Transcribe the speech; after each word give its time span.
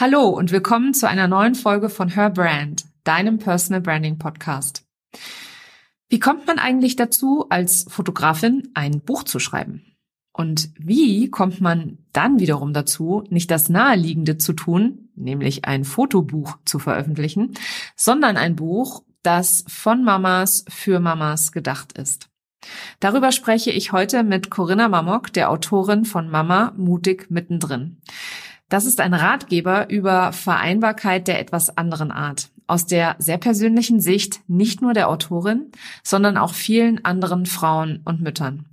Hallo 0.00 0.30
und 0.30 0.50
willkommen 0.50 0.94
zu 0.94 1.06
einer 1.06 1.28
neuen 1.28 1.54
Folge 1.54 1.90
von 1.90 2.08
Her 2.08 2.30
Brand, 2.30 2.86
deinem 3.04 3.36
Personal 3.36 3.82
Branding 3.82 4.16
Podcast. 4.16 4.86
Wie 6.08 6.18
kommt 6.18 6.46
man 6.46 6.58
eigentlich 6.58 6.96
dazu, 6.96 7.44
als 7.50 7.84
Fotografin 7.86 8.70
ein 8.72 9.02
Buch 9.02 9.24
zu 9.24 9.38
schreiben? 9.38 9.84
Und 10.32 10.70
wie 10.78 11.28
kommt 11.28 11.60
man 11.60 11.98
dann 12.14 12.40
wiederum 12.40 12.72
dazu, 12.72 13.24
nicht 13.28 13.50
das 13.50 13.68
Naheliegende 13.68 14.38
zu 14.38 14.54
tun, 14.54 15.10
nämlich 15.16 15.66
ein 15.66 15.84
Fotobuch 15.84 16.56
zu 16.64 16.78
veröffentlichen, 16.78 17.52
sondern 17.94 18.38
ein 18.38 18.56
Buch, 18.56 19.04
das 19.22 19.66
von 19.68 20.02
Mamas 20.02 20.64
für 20.70 20.98
Mamas 20.98 21.52
gedacht 21.52 21.92
ist? 21.92 22.30
Darüber 23.00 23.32
spreche 23.32 23.70
ich 23.70 23.92
heute 23.92 24.22
mit 24.22 24.48
Corinna 24.48 24.88
Mamok, 24.88 25.30
der 25.34 25.50
Autorin 25.50 26.06
von 26.06 26.30
Mama 26.30 26.72
mutig 26.78 27.30
mittendrin. 27.30 28.00
Das 28.70 28.86
ist 28.86 29.00
ein 29.00 29.14
Ratgeber 29.14 29.90
über 29.90 30.32
Vereinbarkeit 30.32 31.26
der 31.26 31.40
etwas 31.40 31.76
anderen 31.76 32.12
Art, 32.12 32.50
aus 32.68 32.86
der 32.86 33.16
sehr 33.18 33.36
persönlichen 33.36 34.00
Sicht 34.00 34.48
nicht 34.48 34.80
nur 34.80 34.94
der 34.94 35.08
Autorin, 35.08 35.72
sondern 36.04 36.38
auch 36.38 36.54
vielen 36.54 37.04
anderen 37.04 37.46
Frauen 37.46 38.00
und 38.04 38.22
Müttern, 38.22 38.66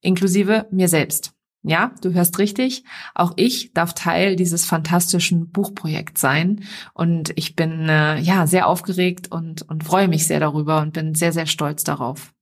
inklusive 0.00 0.66
mir 0.72 0.88
selbst. 0.88 1.32
Ja, 1.62 1.92
du 2.02 2.12
hörst 2.12 2.38
richtig, 2.40 2.82
auch 3.14 3.32
ich 3.36 3.72
darf 3.72 3.94
Teil 3.94 4.34
dieses 4.34 4.66
fantastischen 4.66 5.50
Buchprojekts 5.50 6.20
sein 6.20 6.64
und 6.92 7.32
ich 7.36 7.54
bin 7.54 7.88
äh, 7.88 8.18
ja 8.18 8.48
sehr 8.48 8.66
aufgeregt 8.66 9.30
und 9.30 9.62
und 9.62 9.84
freue 9.84 10.08
mich 10.08 10.26
sehr 10.26 10.40
darüber 10.40 10.82
und 10.82 10.92
bin 10.92 11.14
sehr 11.14 11.32
sehr 11.32 11.46
stolz 11.46 11.84
darauf. 11.84 12.34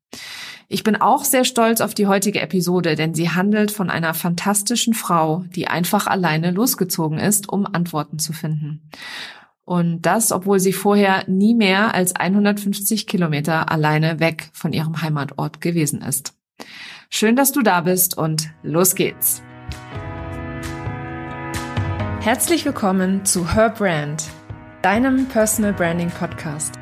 Ich 0.72 0.84
bin 0.84 0.96
auch 0.96 1.24
sehr 1.24 1.44
stolz 1.44 1.82
auf 1.82 1.92
die 1.92 2.06
heutige 2.06 2.40
Episode, 2.40 2.94
denn 2.94 3.12
sie 3.12 3.28
handelt 3.28 3.70
von 3.70 3.90
einer 3.90 4.14
fantastischen 4.14 4.94
Frau, 4.94 5.44
die 5.54 5.68
einfach 5.68 6.06
alleine 6.06 6.50
losgezogen 6.50 7.18
ist, 7.18 7.46
um 7.46 7.66
Antworten 7.66 8.18
zu 8.18 8.32
finden. 8.32 8.88
Und 9.66 10.00
das, 10.00 10.32
obwohl 10.32 10.60
sie 10.60 10.72
vorher 10.72 11.24
nie 11.28 11.54
mehr 11.54 11.94
als 11.94 12.16
150 12.16 13.06
Kilometer 13.06 13.70
alleine 13.70 14.18
weg 14.18 14.48
von 14.54 14.72
ihrem 14.72 15.02
Heimatort 15.02 15.60
gewesen 15.60 16.00
ist. 16.00 16.32
Schön, 17.10 17.36
dass 17.36 17.52
du 17.52 17.60
da 17.60 17.82
bist 17.82 18.16
und 18.16 18.48
los 18.62 18.94
geht's. 18.94 19.42
Herzlich 22.20 22.64
willkommen 22.64 23.26
zu 23.26 23.52
Her 23.54 23.68
Brand, 23.68 24.24
deinem 24.80 25.26
Personal 25.26 25.74
Branding 25.74 26.10
Podcast. 26.10 26.81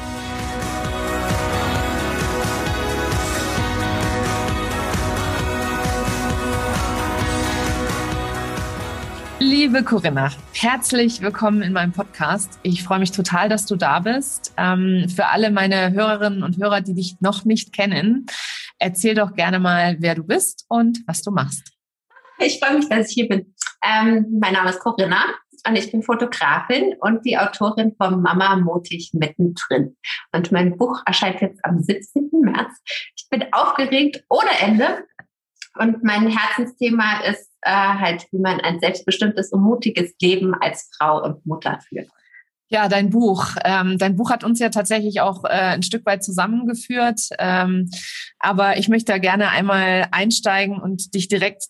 Liebe 9.51 9.83
Corinna, 9.83 10.31
herzlich 10.53 11.19
willkommen 11.19 11.61
in 11.61 11.73
meinem 11.73 11.91
Podcast. 11.91 12.57
Ich 12.63 12.83
freue 12.83 12.99
mich 12.99 13.11
total, 13.11 13.49
dass 13.49 13.65
du 13.65 13.75
da 13.75 13.99
bist. 13.99 14.53
Ähm, 14.55 15.09
für 15.13 15.25
alle 15.25 15.51
meine 15.51 15.91
Hörerinnen 15.91 16.41
und 16.41 16.55
Hörer, 16.55 16.79
die 16.79 16.93
dich 16.93 17.17
noch 17.19 17.43
nicht 17.43 17.73
kennen, 17.73 18.27
erzähl 18.79 19.13
doch 19.13 19.33
gerne 19.33 19.59
mal, 19.59 19.97
wer 19.99 20.15
du 20.15 20.23
bist 20.23 20.63
und 20.69 20.99
was 21.05 21.21
du 21.21 21.31
machst. 21.31 21.73
Ich 22.39 22.61
freue 22.61 22.77
mich, 22.77 22.87
dass 22.87 23.09
ich 23.09 23.13
hier 23.13 23.27
bin. 23.27 23.53
Ähm, 23.83 24.39
mein 24.39 24.53
Name 24.53 24.69
ist 24.69 24.79
Corinna 24.79 25.21
und 25.67 25.75
ich 25.75 25.91
bin 25.91 26.01
Fotografin 26.01 26.95
und 27.01 27.25
die 27.25 27.37
Autorin 27.37 27.93
von 27.97 28.21
Mama 28.21 28.55
mutig 28.55 29.11
mittendrin. 29.13 29.97
Und 30.31 30.53
mein 30.53 30.77
Buch 30.77 31.01
erscheint 31.05 31.41
jetzt 31.41 31.59
am 31.65 31.81
17. 31.81 32.29
März. 32.31 32.71
Ich 33.17 33.27
bin 33.29 33.45
aufgeregt 33.51 34.23
ohne 34.29 34.49
Ende. 34.61 35.03
Und 35.77 36.03
mein 36.03 36.27
Herzensthema 36.27 37.21
ist 37.21 37.49
äh, 37.61 37.71
halt, 37.71 38.27
wie 38.31 38.39
man 38.39 38.59
ein 38.59 38.79
selbstbestimmtes 38.79 39.51
und 39.51 39.61
mutiges 39.61 40.13
Leben 40.21 40.53
als 40.53 40.89
Frau 40.97 41.23
und 41.23 41.45
Mutter 41.45 41.79
führt. 41.87 42.09
Ja, 42.67 42.87
dein 42.87 43.09
Buch. 43.09 43.47
Ähm, 43.65 43.97
dein 43.97 44.15
Buch 44.15 44.31
hat 44.31 44.45
uns 44.45 44.59
ja 44.59 44.69
tatsächlich 44.69 45.19
auch 45.19 45.43
äh, 45.43 45.49
ein 45.49 45.83
Stück 45.83 46.05
weit 46.05 46.23
zusammengeführt. 46.23 47.19
Ähm, 47.37 47.89
aber 48.39 48.77
ich 48.77 48.87
möchte 48.87 49.11
da 49.11 49.17
gerne 49.17 49.49
einmal 49.49 50.07
einsteigen 50.11 50.79
und 50.79 51.13
dich 51.13 51.27
direkt 51.27 51.65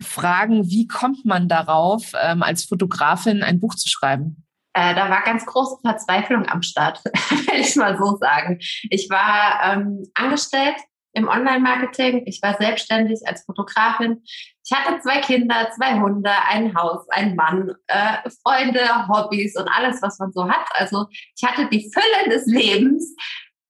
fragen, 0.00 0.70
wie 0.70 0.86
kommt 0.86 1.26
man 1.26 1.48
darauf, 1.48 2.12
ähm, 2.20 2.42
als 2.42 2.64
Fotografin 2.64 3.42
ein 3.42 3.60
Buch 3.60 3.74
zu 3.74 3.88
schreiben? 3.88 4.44
Äh, 4.72 4.94
da 4.94 5.10
war 5.10 5.22
ganz 5.22 5.44
große 5.44 5.78
Verzweiflung 5.82 6.46
am 6.46 6.62
Start, 6.62 7.04
will 7.04 7.60
ich 7.60 7.76
mal 7.76 7.98
so 7.98 8.16
sagen. 8.16 8.58
Ich 8.90 9.08
war 9.10 9.60
ähm, 9.64 10.04
angestellt 10.14 10.76
im 11.18 11.28
Online-Marketing. 11.28 12.22
Ich 12.26 12.40
war 12.42 12.56
selbstständig 12.56 13.20
als 13.26 13.44
Fotografin. 13.44 14.22
Ich 14.64 14.72
hatte 14.72 15.00
zwei 15.00 15.20
Kinder, 15.20 15.68
zwei 15.74 16.00
Hunde, 16.00 16.30
ein 16.48 16.74
Haus, 16.74 17.08
ein 17.10 17.34
Mann, 17.34 17.74
äh, 17.86 18.30
Freunde, 18.42 19.08
Hobbys 19.08 19.56
und 19.56 19.68
alles, 19.68 20.00
was 20.02 20.18
man 20.18 20.32
so 20.32 20.48
hat. 20.48 20.66
Also 20.74 21.06
ich 21.10 21.46
hatte 21.46 21.68
die 21.68 21.90
Fülle 21.92 22.34
des 22.34 22.46
Lebens 22.46 23.14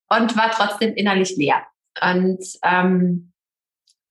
und 0.08 0.37
war 0.37 0.50
trotzdem 0.50 0.94
innerlich 0.94 1.37
leer. 1.37 1.66
Und 2.00 2.44
ähm, 2.62 3.32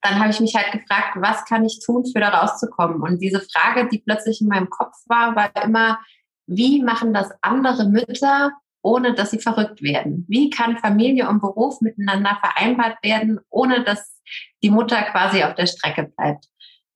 dann 0.02 0.20
habe 0.20 0.30
ich 0.30 0.40
mich 0.40 0.56
halt 0.56 0.72
gefragt, 0.72 1.16
was 1.16 1.46
kann 1.46 1.66
ich 1.66 1.80
tun, 1.86 2.06
für 2.06 2.20
da 2.20 2.30
rauszukommen? 2.30 3.02
Und 3.02 3.20
diese 3.20 3.42
Frage, 3.42 3.88
die 3.90 4.00
plötzlich 4.00 4.42
in 4.42 4.47
meinem 4.47 4.70
Kopf 4.70 4.96
war, 5.08 5.36
war 5.36 5.52
immer, 5.64 6.00
wie 6.46 6.84
machen 6.84 7.14
das 7.14 7.31
andere 7.42 7.90
Mütter, 7.90 8.52
ohne 8.88 9.14
dass 9.14 9.31
sie 9.31 9.40
verrückt 9.40 9.81
werden? 9.81 10.25
Wie 10.30 10.50
kann 10.50 10.78
Familie 10.78 11.28
und 11.28 11.42
Beruf 11.42 11.81
miteinander 11.81 12.38
vereinbart 12.42 12.98
werden, 13.03 13.40
ohne 13.50 13.84
dass 13.84 14.22
die 14.64 14.70
Mutter 14.70 15.02
quasi 15.03 15.44
auf 15.44 15.56
der 15.56 15.66
Strecke 15.66 16.12
bleibt? 16.16 16.46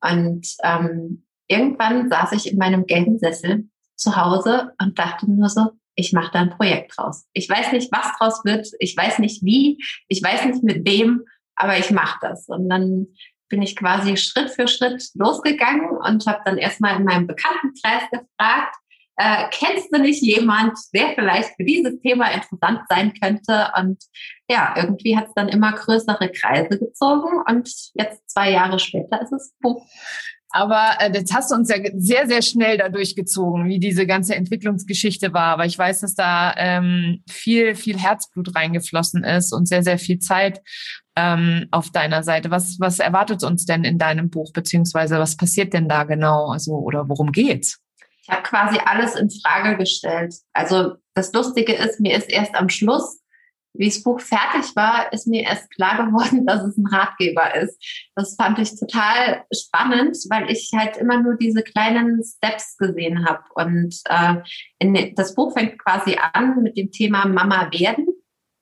Und 0.01 0.47
ähm, 0.63 1.25
irgendwann 1.47 2.09
saß 2.09 2.31
ich 2.31 2.51
in 2.51 2.57
meinem 2.57 2.85
gelben 2.85 3.19
Sessel 3.19 3.69
zu 3.96 4.16
Hause 4.16 4.72
und 4.81 4.97
dachte 4.97 5.30
nur 5.30 5.50
so, 5.50 5.72
ich 5.96 6.13
mache 6.13 6.31
da 6.31 6.40
ein 6.40 6.51
Projekt 6.51 6.94
draus. 6.96 7.25
Ich 7.34 7.50
weiß 7.50 7.74
nicht, 7.74 7.91
was 7.91 8.18
draus 8.18 8.46
wird, 8.46 8.68
ich 8.80 8.96
weiß 8.96 9.19
nicht 9.19 9.44
wie, 9.44 9.84
ich 10.07 10.24
weiß 10.24 10.46
nicht 10.46 10.63
mit 10.63 10.88
wem, 10.88 11.25
aber 11.56 11.78
ich 11.78 11.91
mache 11.91 12.18
das. 12.22 12.47
Und 12.47 12.69
dann 12.69 13.07
bin 13.50 13.62
ich 13.62 13.75
quasi 13.75 14.16
Schritt 14.16 14.50
für 14.50 14.69
Schritt 14.69 15.09
losgegangen 15.13 15.90
und 15.90 16.25
habe 16.25 16.41
dann 16.46 16.57
erstmal 16.57 16.96
in 16.96 17.03
meinem 17.03 17.28
Bekanntenkreis 17.28 18.03
gefragt, 18.09 18.75
äh, 19.21 19.45
kennst 19.51 19.93
du 19.93 20.01
nicht 20.01 20.23
jemand, 20.23 20.77
der 20.93 21.13
vielleicht 21.13 21.51
für 21.55 21.63
dieses 21.63 21.99
Thema 22.01 22.31
interessant 22.31 22.81
sein 22.89 23.13
könnte? 23.21 23.67
Und 23.77 24.03
ja, 24.49 24.73
irgendwie 24.75 25.15
hat 25.15 25.27
es 25.27 25.33
dann 25.35 25.47
immer 25.47 25.73
größere 25.73 26.31
Kreise 26.31 26.79
gezogen 26.79 27.43
und 27.47 27.69
jetzt 27.93 28.29
zwei 28.29 28.51
Jahre 28.51 28.79
später 28.79 29.21
ist 29.21 29.31
es 29.31 29.53
Buch. 29.61 29.85
Aber 30.53 30.95
äh, 30.99 31.11
das 31.11 31.31
hast 31.33 31.51
du 31.51 31.55
uns 31.55 31.69
ja 31.69 31.77
sehr, 31.95 32.27
sehr 32.27 32.41
schnell 32.41 32.77
da 32.77 32.89
durchgezogen, 32.89 33.69
wie 33.69 33.79
diese 33.79 34.05
ganze 34.05 34.35
Entwicklungsgeschichte 34.35 35.33
war. 35.33 35.53
Aber 35.53 35.65
ich 35.65 35.77
weiß, 35.77 36.01
dass 36.01 36.15
da 36.15 36.53
ähm, 36.57 37.23
viel, 37.29 37.75
viel 37.75 37.97
Herzblut 37.97 38.53
reingeflossen 38.55 39.23
ist 39.23 39.53
und 39.53 39.67
sehr, 39.67 39.83
sehr 39.83 39.97
viel 39.97 40.19
Zeit 40.19 40.61
ähm, 41.15 41.67
auf 41.71 41.91
deiner 41.91 42.23
Seite. 42.23 42.51
Was, 42.51 42.79
was 42.79 42.99
erwartet 42.99 43.43
uns 43.43 43.65
denn 43.65 43.83
in 43.83 43.97
deinem 43.97 44.29
Buch, 44.29 44.51
beziehungsweise 44.51 45.19
was 45.19 45.38
passiert 45.38 45.73
denn 45.73 45.88
da 45.88 46.03
genau? 46.03 46.49
Also, 46.49 46.73
oder 46.73 47.07
worum 47.07 47.31
geht's? 47.31 47.79
Ich 48.21 48.29
habe 48.29 48.43
quasi 48.43 48.79
alles 48.83 49.15
in 49.15 49.29
Frage 49.29 49.77
gestellt. 49.77 50.35
Also 50.53 50.95
das 51.15 51.33
Lustige 51.33 51.73
ist, 51.73 51.99
mir 51.99 52.15
ist 52.15 52.29
erst 52.29 52.55
am 52.55 52.69
Schluss 52.69 53.21
wie 53.73 53.87
das 53.87 54.03
Buch 54.03 54.19
fertig 54.19 54.75
war, 54.75 55.11
ist 55.13 55.27
mir 55.27 55.43
erst 55.43 55.71
klar 55.71 56.05
geworden, 56.05 56.45
dass 56.47 56.63
es 56.63 56.77
ein 56.77 56.87
Ratgeber 56.87 57.55
ist. 57.55 58.09
Das 58.15 58.35
fand 58.35 58.59
ich 58.59 58.77
total 58.77 59.44
spannend, 59.53 60.18
weil 60.29 60.51
ich 60.51 60.71
halt 60.75 60.97
immer 60.97 61.21
nur 61.21 61.35
diese 61.35 61.63
kleinen 61.63 62.21
Steps 62.23 62.77
gesehen 62.77 63.25
habe. 63.25 63.44
Und 63.56 63.95
äh, 64.06 64.35
in, 64.79 65.15
das 65.15 65.35
Buch 65.35 65.53
fängt 65.53 65.79
quasi 65.79 66.17
an 66.33 66.62
mit 66.62 66.77
dem 66.77 66.91
Thema 66.91 67.25
Mama 67.27 67.71
werden, 67.71 68.07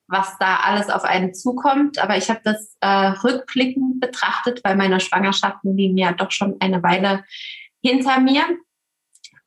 was 0.07 0.38
da 0.39 0.57
alles 0.57 0.89
auf 0.89 1.03
einen 1.03 1.33
zukommt. 1.33 1.97
Aber 2.00 2.17
ich 2.17 2.29
habe 2.29 2.41
das 2.44 2.75
äh, 2.81 2.88
rückblickend 2.88 4.00
betrachtet, 4.00 4.62
weil 4.63 4.75
meine 4.75 5.00
Schwangerschaften 5.00 5.75
liegen 5.75 5.97
ja 5.97 6.12
doch 6.12 6.31
schon 6.31 6.57
eine 6.59 6.83
Weile 6.83 7.23
hinter 7.81 8.19
mir. 8.19 8.44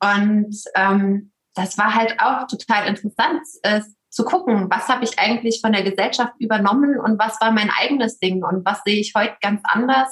Und 0.03 0.57
ähm, 0.75 1.33
das 1.55 1.79
war 1.79 1.95
halt 1.95 2.19
auch 2.19 2.47
total 2.47 2.89
interessant. 2.89 3.43
Es 3.63 3.95
zu 4.13 4.25
gucken, 4.25 4.69
was 4.71 4.89
habe 4.89 5.05
ich 5.05 5.19
eigentlich 5.19 5.61
von 5.63 5.73
der 5.73 5.83
Gesellschaft 5.83 6.35
übernommen 6.39 7.01
und 7.01 7.19
was 7.19 7.41
war 7.41 7.51
mein 7.51 7.71
eigenes 7.71 8.19
Ding 8.19 8.45
und 8.45 8.65
was 8.65 8.83
sehe 8.85 9.01
ich 9.01 9.15
heute 9.17 9.37
ganz 9.41 9.63
anders 9.65 10.11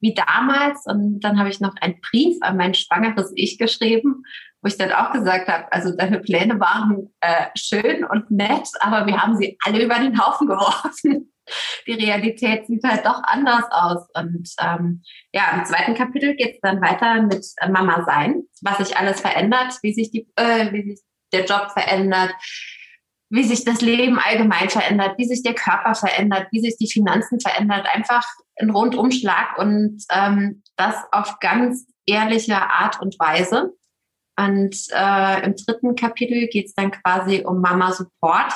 wie 0.00 0.14
damals. 0.14 0.86
Und 0.86 1.20
dann 1.20 1.38
habe 1.38 1.48
ich 1.48 1.60
noch 1.60 1.74
einen 1.80 2.00
Brief 2.00 2.36
an 2.40 2.56
mein 2.56 2.74
schwangeres 2.74 3.32
Ich 3.34 3.58
geschrieben, 3.58 4.22
wo 4.60 4.68
ich 4.68 4.76
dann 4.76 4.92
auch 4.92 5.12
gesagt 5.12 5.48
habe, 5.48 5.72
also 5.72 5.96
deine 5.96 6.20
Pläne 6.20 6.60
waren 6.60 7.12
äh, 7.20 7.46
schön 7.56 8.04
und 8.04 8.30
nett, 8.30 8.68
aber 8.80 9.06
wir 9.06 9.20
haben 9.20 9.36
sie 9.36 9.58
alle 9.64 9.82
über 9.82 9.98
den 9.98 10.24
Haufen 10.24 10.46
geworfen. 10.46 11.31
Die 11.86 11.92
Realität 11.92 12.66
sieht 12.66 12.84
halt 12.84 13.04
doch 13.04 13.22
anders 13.24 13.64
aus. 13.70 14.08
Und 14.14 14.50
ähm, 14.60 15.02
ja, 15.32 15.50
im 15.56 15.64
zweiten 15.64 15.94
Kapitel 15.94 16.34
geht 16.34 16.54
es 16.54 16.60
dann 16.60 16.80
weiter 16.80 17.22
mit 17.22 17.44
Mama 17.70 18.04
sein, 18.04 18.42
was 18.62 18.78
sich 18.78 18.96
alles 18.96 19.20
verändert, 19.20 19.78
wie 19.82 19.92
sich 19.92 20.10
die, 20.10 20.28
äh, 20.36 20.72
wie 20.72 20.90
sich 20.90 21.00
der 21.32 21.44
Job 21.44 21.70
verändert, 21.72 22.32
wie 23.30 23.44
sich 23.44 23.64
das 23.64 23.80
Leben 23.80 24.18
allgemein 24.18 24.68
verändert, 24.68 25.16
wie 25.16 25.24
sich 25.24 25.42
der 25.42 25.54
Körper 25.54 25.94
verändert, 25.94 26.48
wie 26.50 26.60
sich 26.60 26.76
die 26.76 26.90
Finanzen 26.90 27.40
verändert. 27.40 27.86
Einfach 27.92 28.24
ein 28.60 28.70
Rundumschlag 28.70 29.58
und 29.58 30.04
ähm, 30.10 30.62
das 30.76 30.96
auf 31.12 31.38
ganz 31.40 31.86
ehrliche 32.06 32.56
Art 32.56 33.00
und 33.00 33.18
Weise. 33.18 33.72
Und 34.38 34.76
äh, 34.92 35.44
im 35.44 35.54
dritten 35.56 35.94
Kapitel 35.94 36.48
geht 36.48 36.66
es 36.66 36.74
dann 36.74 36.90
quasi 36.90 37.42
um 37.44 37.60
Mama 37.60 37.92
Support, 37.92 38.52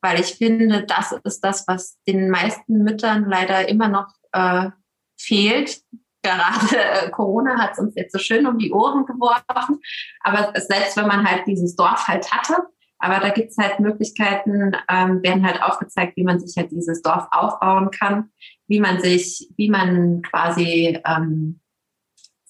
weil 0.00 0.20
ich 0.20 0.34
finde, 0.34 0.84
das 0.84 1.12
ist 1.24 1.40
das, 1.40 1.66
was 1.66 1.98
den 2.06 2.30
meisten 2.30 2.82
Müttern 2.82 3.28
leider 3.28 3.68
immer 3.68 3.88
noch 3.88 4.08
äh, 4.32 4.70
fehlt. 5.18 5.80
Gerade 6.22 6.76
äh, 6.76 7.10
Corona 7.10 7.58
hat 7.58 7.72
es 7.72 7.78
uns 7.78 7.94
jetzt 7.96 8.12
so 8.12 8.18
schön 8.18 8.46
um 8.46 8.58
die 8.58 8.72
Ohren 8.72 9.06
geworfen, 9.06 9.80
aber 10.20 10.52
selbst 10.60 10.96
wenn 10.96 11.06
man 11.06 11.28
halt 11.28 11.46
dieses 11.46 11.76
Dorf 11.76 12.08
halt 12.08 12.30
hatte, 12.30 12.56
aber 12.98 13.20
da 13.20 13.30
gibt 13.30 13.50
es 13.50 13.58
halt 13.58 13.78
Möglichkeiten, 13.78 14.72
ähm, 14.88 15.22
werden 15.22 15.46
halt 15.46 15.62
aufgezeigt, 15.62 16.16
wie 16.16 16.24
man 16.24 16.40
sich 16.40 16.56
halt 16.56 16.72
dieses 16.72 17.00
Dorf 17.02 17.28
aufbauen 17.30 17.90
kann, 17.90 18.30
wie 18.66 18.80
man 18.80 19.00
sich, 19.00 19.48
wie 19.56 19.70
man 19.70 20.22
quasi 20.22 21.00
ähm, 21.06 21.60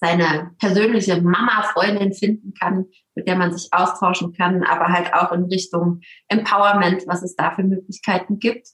seine 0.01 0.51
persönliche 0.59 1.21
Mama-Freundin 1.21 2.13
finden 2.13 2.53
kann, 2.53 2.85
mit 3.15 3.27
der 3.27 3.35
man 3.35 3.51
sich 3.51 3.69
austauschen 3.71 4.33
kann, 4.33 4.63
aber 4.63 4.87
halt 4.87 5.13
auch 5.13 5.31
in 5.31 5.45
Richtung 5.45 6.01
Empowerment, 6.27 7.03
was 7.07 7.21
es 7.23 7.35
da 7.35 7.51
für 7.51 7.63
Möglichkeiten 7.63 8.39
gibt. 8.39 8.69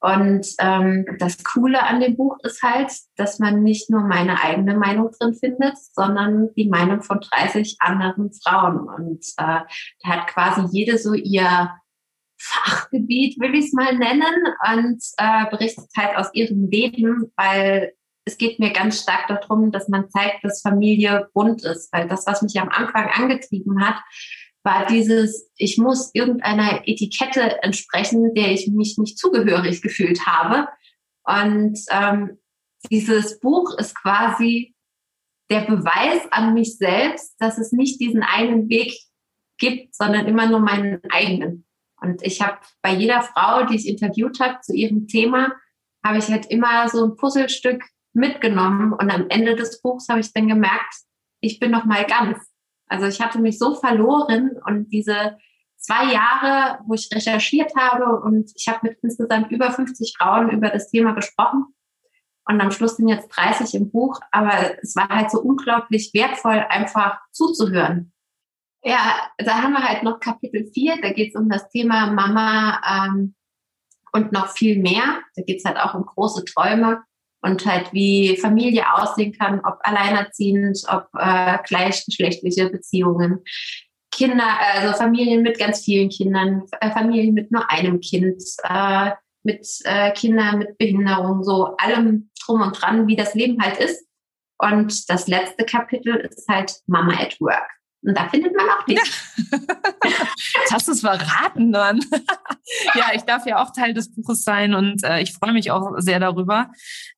Und 0.00 0.46
ähm, 0.58 1.06
das 1.18 1.44
Coole 1.44 1.80
an 1.86 2.00
dem 2.00 2.16
Buch 2.16 2.36
ist 2.42 2.60
halt, 2.62 2.90
dass 3.14 3.38
man 3.38 3.62
nicht 3.62 3.88
nur 3.88 4.00
meine 4.00 4.42
eigene 4.42 4.76
Meinung 4.76 5.12
drin 5.16 5.32
findet, 5.34 5.78
sondern 5.78 6.52
die 6.56 6.68
Meinung 6.68 7.02
von 7.02 7.20
30 7.20 7.76
anderen 7.78 8.32
Frauen. 8.32 8.88
Und 8.88 9.24
äh, 9.36 9.60
da 10.02 10.08
hat 10.08 10.26
quasi 10.26 10.66
jede 10.72 10.98
so 10.98 11.14
ihr 11.14 11.70
Fachgebiet, 12.36 13.38
will 13.38 13.54
ich 13.54 13.66
es 13.66 13.72
mal 13.72 13.96
nennen, 13.96 14.34
und 14.74 15.04
äh, 15.18 15.48
berichtet 15.50 15.86
halt 15.96 16.16
aus 16.16 16.30
ihrem 16.32 16.68
Leben, 16.68 17.30
weil 17.36 17.92
es 18.24 18.38
geht 18.38 18.58
mir 18.58 18.72
ganz 18.72 19.02
stark 19.02 19.28
darum, 19.28 19.72
dass 19.72 19.88
man 19.88 20.08
zeigt, 20.10 20.44
dass 20.44 20.62
Familie 20.62 21.28
bunt 21.34 21.64
ist, 21.64 21.92
weil 21.92 22.08
das, 22.08 22.26
was 22.26 22.42
mich 22.42 22.58
am 22.60 22.68
Anfang 22.68 23.08
angetrieben 23.08 23.84
hat, 23.84 23.96
war 24.64 24.86
dieses, 24.86 25.50
ich 25.56 25.76
muss 25.78 26.14
irgendeiner 26.14 26.86
Etikette 26.86 27.62
entsprechen, 27.62 28.32
der 28.34 28.52
ich 28.52 28.68
mich 28.68 28.96
nicht 28.96 29.18
zugehörig 29.18 29.82
gefühlt 29.82 30.24
habe. 30.24 30.68
Und 31.24 31.78
ähm, 31.90 32.38
dieses 32.90 33.40
Buch 33.40 33.76
ist 33.78 33.94
quasi 34.00 34.74
der 35.50 35.62
Beweis 35.62 36.30
an 36.30 36.54
mich 36.54 36.78
selbst, 36.78 37.34
dass 37.38 37.58
es 37.58 37.72
nicht 37.72 38.00
diesen 38.00 38.22
einen 38.22 38.68
Weg 38.68 38.94
gibt, 39.58 39.94
sondern 39.94 40.26
immer 40.26 40.48
nur 40.48 40.60
meinen 40.60 41.00
eigenen. 41.10 41.66
Und 42.00 42.22
ich 42.22 42.40
habe 42.40 42.58
bei 42.82 42.94
jeder 42.94 43.22
Frau, 43.22 43.64
die 43.64 43.76
ich 43.76 43.88
interviewt 43.88 44.40
habe 44.40 44.60
zu 44.60 44.74
ihrem 44.74 45.06
Thema, 45.08 45.52
habe 46.04 46.18
ich 46.18 46.28
halt 46.28 46.46
immer 46.46 46.88
so 46.88 47.04
ein 47.04 47.16
Puzzlestück 47.16 47.82
mitgenommen 48.12 48.92
und 48.92 49.10
am 49.10 49.26
Ende 49.28 49.56
des 49.56 49.80
Buchs 49.80 50.08
habe 50.08 50.20
ich 50.20 50.32
dann 50.32 50.48
gemerkt, 50.48 50.94
ich 51.40 51.58
bin 51.58 51.70
noch 51.70 51.84
mal 51.84 52.04
ganz. 52.04 52.38
Also 52.86 53.06
ich 53.06 53.20
hatte 53.20 53.40
mich 53.40 53.58
so 53.58 53.74
verloren 53.74 54.52
und 54.66 54.92
diese 54.92 55.38
zwei 55.76 56.12
Jahre, 56.12 56.80
wo 56.86 56.94
ich 56.94 57.10
recherchiert 57.12 57.72
habe 57.76 58.20
und 58.20 58.52
ich 58.54 58.68
habe 58.68 58.80
mit 58.82 58.98
insgesamt 59.02 59.50
über 59.50 59.70
50 59.70 60.14
Frauen 60.16 60.50
über 60.50 60.68
das 60.68 60.90
Thema 60.90 61.12
gesprochen 61.12 61.74
und 62.44 62.60
am 62.60 62.70
Schluss 62.70 62.96
sind 62.96 63.08
jetzt 63.08 63.28
30 63.28 63.74
im 63.74 63.90
Buch, 63.90 64.20
aber 64.30 64.82
es 64.82 64.96
war 64.96 65.08
halt 65.08 65.30
so 65.30 65.40
unglaublich 65.40 66.12
wertvoll, 66.12 66.64
einfach 66.68 67.20
zuzuhören. 67.30 68.12
Ja, 68.82 69.30
da 69.38 69.62
haben 69.62 69.72
wir 69.72 69.88
halt 69.88 70.02
noch 70.02 70.18
Kapitel 70.18 70.66
4, 70.72 71.00
da 71.00 71.12
geht 71.12 71.34
es 71.34 71.40
um 71.40 71.48
das 71.48 71.68
Thema 71.68 72.10
Mama 72.10 72.80
ähm, 73.06 73.34
und 74.12 74.32
noch 74.32 74.48
viel 74.48 74.80
mehr. 74.80 75.20
Da 75.36 75.42
geht 75.42 75.58
es 75.58 75.64
halt 75.64 75.78
auch 75.78 75.94
um 75.94 76.04
große 76.04 76.44
Träume 76.44 77.02
und 77.42 77.66
halt 77.66 77.92
wie 77.92 78.36
Familie 78.36 78.84
aussehen 78.94 79.36
kann, 79.36 79.60
ob 79.60 79.78
alleinerziehend, 79.82 80.82
ob 80.88 81.08
äh, 81.18 81.58
gleichgeschlechtliche 81.66 82.70
Beziehungen, 82.70 83.40
Kinder, 84.12 84.44
also 84.74 84.96
Familien 84.96 85.42
mit 85.42 85.58
ganz 85.58 85.84
vielen 85.84 86.08
Kindern, 86.08 86.64
äh, 86.80 86.90
Familien 86.90 87.34
mit 87.34 87.50
nur 87.50 87.70
einem 87.70 88.00
Kind, 88.00 88.42
äh, 88.62 89.10
mit 89.42 89.66
äh, 89.84 90.12
Kindern 90.12 90.58
mit 90.58 90.78
Behinderung, 90.78 91.42
so 91.42 91.76
allem 91.78 92.30
drum 92.44 92.60
und 92.60 92.80
dran, 92.80 93.08
wie 93.08 93.16
das 93.16 93.34
Leben 93.34 93.60
halt 93.60 93.78
ist. 93.78 94.06
Und 94.58 95.10
das 95.10 95.26
letzte 95.26 95.64
Kapitel 95.64 96.14
ist 96.16 96.46
halt 96.48 96.80
Mama 96.86 97.14
at 97.14 97.40
Work. 97.40 97.68
Und 98.04 98.18
da 98.18 98.28
findet 98.28 98.54
man 98.56 98.66
auch 98.68 98.86
nichts. 98.86 99.32
Jetzt 100.54 100.72
hast 100.72 100.88
du 100.88 100.92
es 100.92 101.00
verraten 101.00 101.72
dann. 101.72 102.00
ja, 102.94 103.06
ich 103.14 103.22
darf 103.22 103.46
ja 103.46 103.62
auch 103.62 103.72
Teil 103.72 103.94
des 103.94 104.12
Buches 104.12 104.42
sein 104.42 104.74
und 104.74 105.04
äh, 105.04 105.20
ich 105.20 105.32
freue 105.32 105.52
mich 105.52 105.70
auch 105.70 105.92
sehr 105.98 106.18
darüber. 106.18 106.70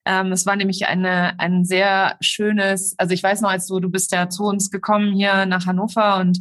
Ähm, 0.05 0.33
es 0.33 0.45
war 0.45 0.57
nämlich 0.57 0.87
eine, 0.87 1.39
ein 1.41 1.65
sehr 1.65 2.17
schönes, 2.21 2.95
also 2.99 3.15
ich 3.15 3.23
weiß 3.23 3.41
noch, 3.41 3.51
als 3.51 3.67
du, 3.67 3.81
du 3.81 3.91
bist 3.91 4.13
ja 4.13 4.29
zu 4.29 4.45
uns 4.45 4.71
gekommen 4.71 5.15
hier 5.15 5.47
nach 5.47 5.67
Hannover 5.67 6.19
und 6.19 6.39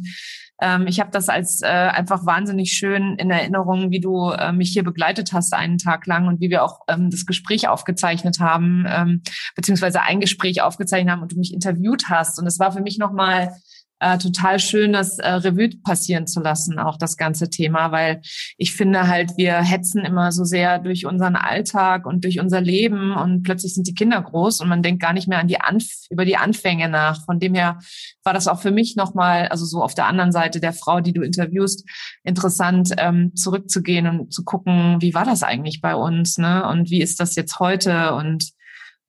ähm, 0.60 0.86
ich 0.86 1.00
habe 1.00 1.10
das 1.10 1.28
als 1.28 1.62
äh, 1.62 1.66
einfach 1.66 2.26
wahnsinnig 2.26 2.72
schön 2.72 3.16
in 3.16 3.30
Erinnerung, 3.30 3.90
wie 3.90 4.00
du 4.00 4.30
äh, 4.30 4.52
mich 4.52 4.70
hier 4.70 4.84
begleitet 4.84 5.32
hast 5.32 5.52
einen 5.52 5.78
Tag 5.78 6.06
lang 6.06 6.28
und 6.28 6.40
wie 6.40 6.50
wir 6.50 6.62
auch 6.62 6.80
ähm, 6.88 7.10
das 7.10 7.26
Gespräch 7.26 7.68
aufgezeichnet 7.68 8.38
haben, 8.40 8.84
ähm, 8.88 9.22
beziehungsweise 9.56 10.02
ein 10.02 10.20
Gespräch 10.20 10.62
aufgezeichnet 10.62 11.12
haben 11.12 11.22
und 11.22 11.32
du 11.32 11.38
mich 11.38 11.52
interviewt 11.52 12.08
hast. 12.08 12.38
Und 12.38 12.46
es 12.46 12.58
war 12.58 12.72
für 12.72 12.82
mich 12.82 12.98
nochmal 12.98 13.52
äh, 14.00 14.18
total 14.18 14.58
schön, 14.58 14.92
das 14.92 15.18
äh, 15.18 15.28
Revue 15.28 15.70
passieren 15.82 16.26
zu 16.26 16.40
lassen, 16.40 16.78
auch 16.78 16.98
das 16.98 17.16
ganze 17.16 17.48
Thema, 17.48 17.92
weil 17.92 18.20
ich 18.56 18.74
finde 18.74 19.08
halt, 19.08 19.32
wir 19.36 19.62
hetzen 19.62 20.04
immer 20.04 20.32
so 20.32 20.44
sehr 20.44 20.78
durch 20.78 21.06
unseren 21.06 21.36
Alltag 21.36 22.06
und 22.06 22.24
durch 22.24 22.40
unser 22.40 22.60
Leben 22.60 23.14
und 23.14 23.42
plötzlich 23.42 23.74
sind 23.74 23.86
die 23.86 23.94
Kinder 23.94 24.20
groß 24.20 24.60
und 24.60 24.68
man 24.68 24.82
denkt 24.82 25.00
gar 25.00 25.12
nicht 25.12 25.28
mehr 25.28 25.38
an 25.38 25.48
die 25.48 25.60
Anf 25.60 25.84
über 26.10 26.24
die 26.24 26.36
Anfänge 26.36 26.88
nach. 26.88 27.24
Von 27.24 27.38
dem 27.38 27.54
her 27.54 27.78
war 28.24 28.34
das 28.34 28.48
auch 28.48 28.60
für 28.60 28.72
mich 28.72 28.96
nochmal, 28.96 29.48
also 29.48 29.64
so 29.64 29.82
auf 29.82 29.94
der 29.94 30.06
anderen 30.06 30.32
Seite 30.32 30.60
der 30.60 30.72
Frau, 30.72 31.00
die 31.00 31.12
du 31.12 31.22
interviewst, 31.22 31.88
interessant, 32.24 32.92
ähm, 32.98 33.34
zurückzugehen 33.34 34.06
und 34.06 34.32
zu 34.32 34.44
gucken, 34.44 34.96
wie 35.00 35.14
war 35.14 35.24
das 35.24 35.42
eigentlich 35.42 35.80
bei 35.80 35.94
uns, 35.94 36.38
ne? 36.38 36.66
Und 36.68 36.90
wie 36.90 37.00
ist 37.00 37.20
das 37.20 37.36
jetzt 37.36 37.58
heute? 37.60 38.14
Und 38.14 38.52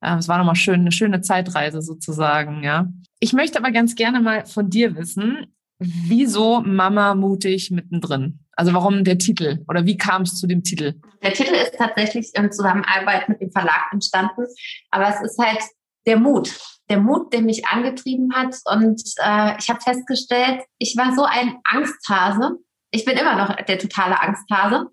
äh, 0.00 0.16
es 0.16 0.28
war 0.28 0.38
nochmal 0.38 0.56
schön, 0.56 0.80
eine 0.80 0.92
schöne 0.92 1.20
Zeitreise 1.20 1.82
sozusagen, 1.82 2.62
ja. 2.62 2.88
Ich 3.20 3.32
möchte 3.32 3.58
aber 3.58 3.70
ganz 3.70 3.94
gerne 3.94 4.20
mal 4.20 4.46
von 4.46 4.68
dir 4.68 4.94
wissen, 4.96 5.46
wieso 5.78 6.60
Mama 6.60 7.14
mutig 7.14 7.70
mittendrin? 7.70 8.40
Also 8.52 8.72
warum 8.72 9.04
der 9.04 9.18
Titel 9.18 9.64
oder 9.68 9.84
wie 9.84 9.96
kam 9.96 10.22
es 10.22 10.38
zu 10.38 10.46
dem 10.46 10.62
Titel? 10.62 10.94
Der 11.22 11.32
Titel 11.32 11.54
ist 11.54 11.74
tatsächlich 11.76 12.30
in 12.34 12.50
Zusammenarbeit 12.50 13.28
mit 13.28 13.40
dem 13.40 13.50
Verlag 13.50 13.92
entstanden, 13.92 14.46
aber 14.90 15.08
es 15.08 15.20
ist 15.20 15.38
halt 15.38 15.60
der 16.06 16.18
Mut, 16.18 16.58
der 16.88 16.98
Mut, 17.00 17.32
der 17.32 17.42
mich 17.42 17.66
angetrieben 17.66 18.32
hat 18.34 18.56
und 18.64 19.02
äh, 19.22 19.54
ich 19.58 19.68
habe 19.68 19.80
festgestellt, 19.80 20.62
ich 20.78 20.96
war 20.96 21.14
so 21.14 21.24
ein 21.24 21.56
Angsthase. 21.64 22.58
Ich 22.92 23.04
bin 23.04 23.18
immer 23.18 23.36
noch 23.36 23.54
der 23.56 23.78
totale 23.78 24.18
Angsthase. 24.20 24.86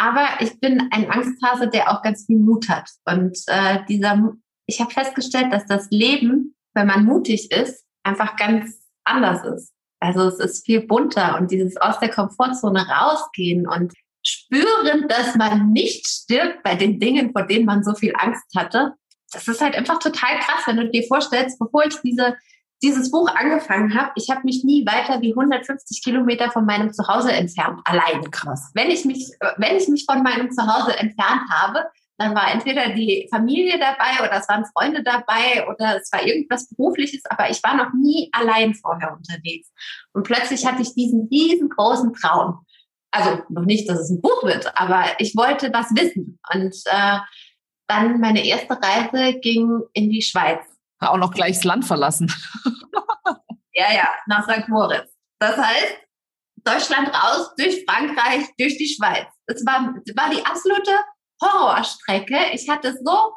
Aber 0.00 0.28
ich 0.38 0.60
bin 0.60 0.88
ein 0.92 1.10
Angsthase, 1.10 1.68
der 1.68 1.90
auch 1.90 2.02
ganz 2.02 2.26
viel 2.26 2.38
Mut 2.38 2.68
hat. 2.68 2.88
Und 3.04 3.36
äh, 3.48 3.80
dieser, 3.88 4.32
ich 4.66 4.80
habe 4.80 4.92
festgestellt, 4.92 5.52
dass 5.52 5.66
das 5.66 5.88
Leben, 5.90 6.54
wenn 6.74 6.86
man 6.86 7.04
mutig 7.04 7.50
ist, 7.50 7.84
einfach 8.04 8.36
ganz 8.36 8.78
anders 9.02 9.44
ist. 9.44 9.72
Also 9.98 10.28
es 10.28 10.38
ist 10.38 10.64
viel 10.64 10.86
bunter 10.86 11.36
und 11.36 11.50
dieses 11.50 11.76
aus 11.78 11.98
der 11.98 12.10
Komfortzone 12.10 12.86
rausgehen 12.86 13.66
und 13.66 13.92
spüren, 14.24 15.08
dass 15.08 15.34
man 15.34 15.72
nicht 15.72 16.06
stirbt 16.06 16.62
bei 16.62 16.76
den 16.76 17.00
Dingen, 17.00 17.32
vor 17.32 17.42
denen 17.42 17.64
man 17.64 17.82
so 17.82 17.94
viel 17.94 18.14
Angst 18.16 18.44
hatte. 18.56 18.94
Das 19.32 19.48
ist 19.48 19.60
halt 19.60 19.74
einfach 19.74 19.98
total 19.98 20.38
krass, 20.38 20.62
wenn 20.66 20.76
du 20.76 20.88
dir 20.88 21.02
vorstellst, 21.08 21.58
bevor 21.58 21.84
ich 21.84 21.96
diese 22.04 22.36
dieses 22.82 23.10
Buch 23.10 23.28
angefangen 23.34 23.98
habe, 23.98 24.12
ich 24.14 24.30
habe 24.30 24.42
mich 24.44 24.64
nie 24.64 24.86
weiter 24.86 25.20
wie 25.20 25.30
150 25.30 26.02
Kilometer 26.02 26.50
von 26.50 26.64
meinem 26.64 26.92
Zuhause 26.92 27.32
entfernt, 27.32 27.80
alleine. 27.84 28.28
Krass. 28.30 28.70
Wenn 28.74 28.90
ich 28.90 29.04
mich, 29.04 29.30
wenn 29.56 29.76
ich 29.76 29.88
mich 29.88 30.04
von 30.04 30.22
meinem 30.22 30.50
Zuhause 30.50 30.96
entfernt 30.96 31.42
habe, 31.50 31.84
dann 32.18 32.34
war 32.34 32.52
entweder 32.52 32.90
die 32.90 33.28
Familie 33.30 33.78
dabei 33.78 34.24
oder 34.24 34.38
es 34.38 34.48
waren 34.48 34.64
Freunde 34.66 35.02
dabei 35.02 35.66
oder 35.68 36.00
es 36.00 36.12
war 36.12 36.24
irgendwas 36.24 36.68
Berufliches, 36.68 37.22
aber 37.30 37.48
ich 37.48 37.62
war 37.62 37.76
noch 37.76 37.92
nie 37.94 38.28
allein 38.32 38.74
vorher 38.74 39.12
unterwegs. 39.16 39.70
Und 40.12 40.24
plötzlich 40.24 40.66
hatte 40.66 40.82
ich 40.82 40.94
diesen 40.94 41.28
riesengroßen 41.30 42.12
Traum. 42.14 42.64
Also 43.10 43.42
noch 43.48 43.64
nicht, 43.64 43.88
dass 43.88 44.00
es 44.00 44.10
ein 44.10 44.20
Buch 44.20 44.42
wird, 44.42 44.76
aber 44.76 45.04
ich 45.18 45.34
wollte 45.36 45.72
was 45.72 45.90
wissen. 45.94 46.38
Und 46.52 46.74
äh, 46.86 47.18
dann 47.86 48.20
meine 48.20 48.44
erste 48.44 48.78
Reise 48.80 49.38
ging 49.38 49.80
in 49.94 50.10
die 50.10 50.22
Schweiz 50.22 50.60
auch 51.00 51.16
noch 51.16 51.32
gleich 51.32 51.56
das 51.56 51.64
Land 51.64 51.84
verlassen. 51.84 52.32
ja, 53.72 53.92
ja, 53.92 54.08
nach 54.26 54.44
St. 54.44 54.68
Moritz. 54.68 55.12
Das 55.38 55.56
heißt, 55.56 55.96
Deutschland 56.64 57.08
raus, 57.08 57.54
durch 57.56 57.84
Frankreich, 57.88 58.46
durch 58.58 58.76
die 58.76 58.88
Schweiz. 58.88 59.26
Es 59.46 59.64
war, 59.64 59.94
war 60.16 60.30
die 60.30 60.44
absolute 60.44 60.92
Horrorstrecke. 61.42 62.36
Ich 62.52 62.68
hatte 62.68 62.98
so 63.02 63.32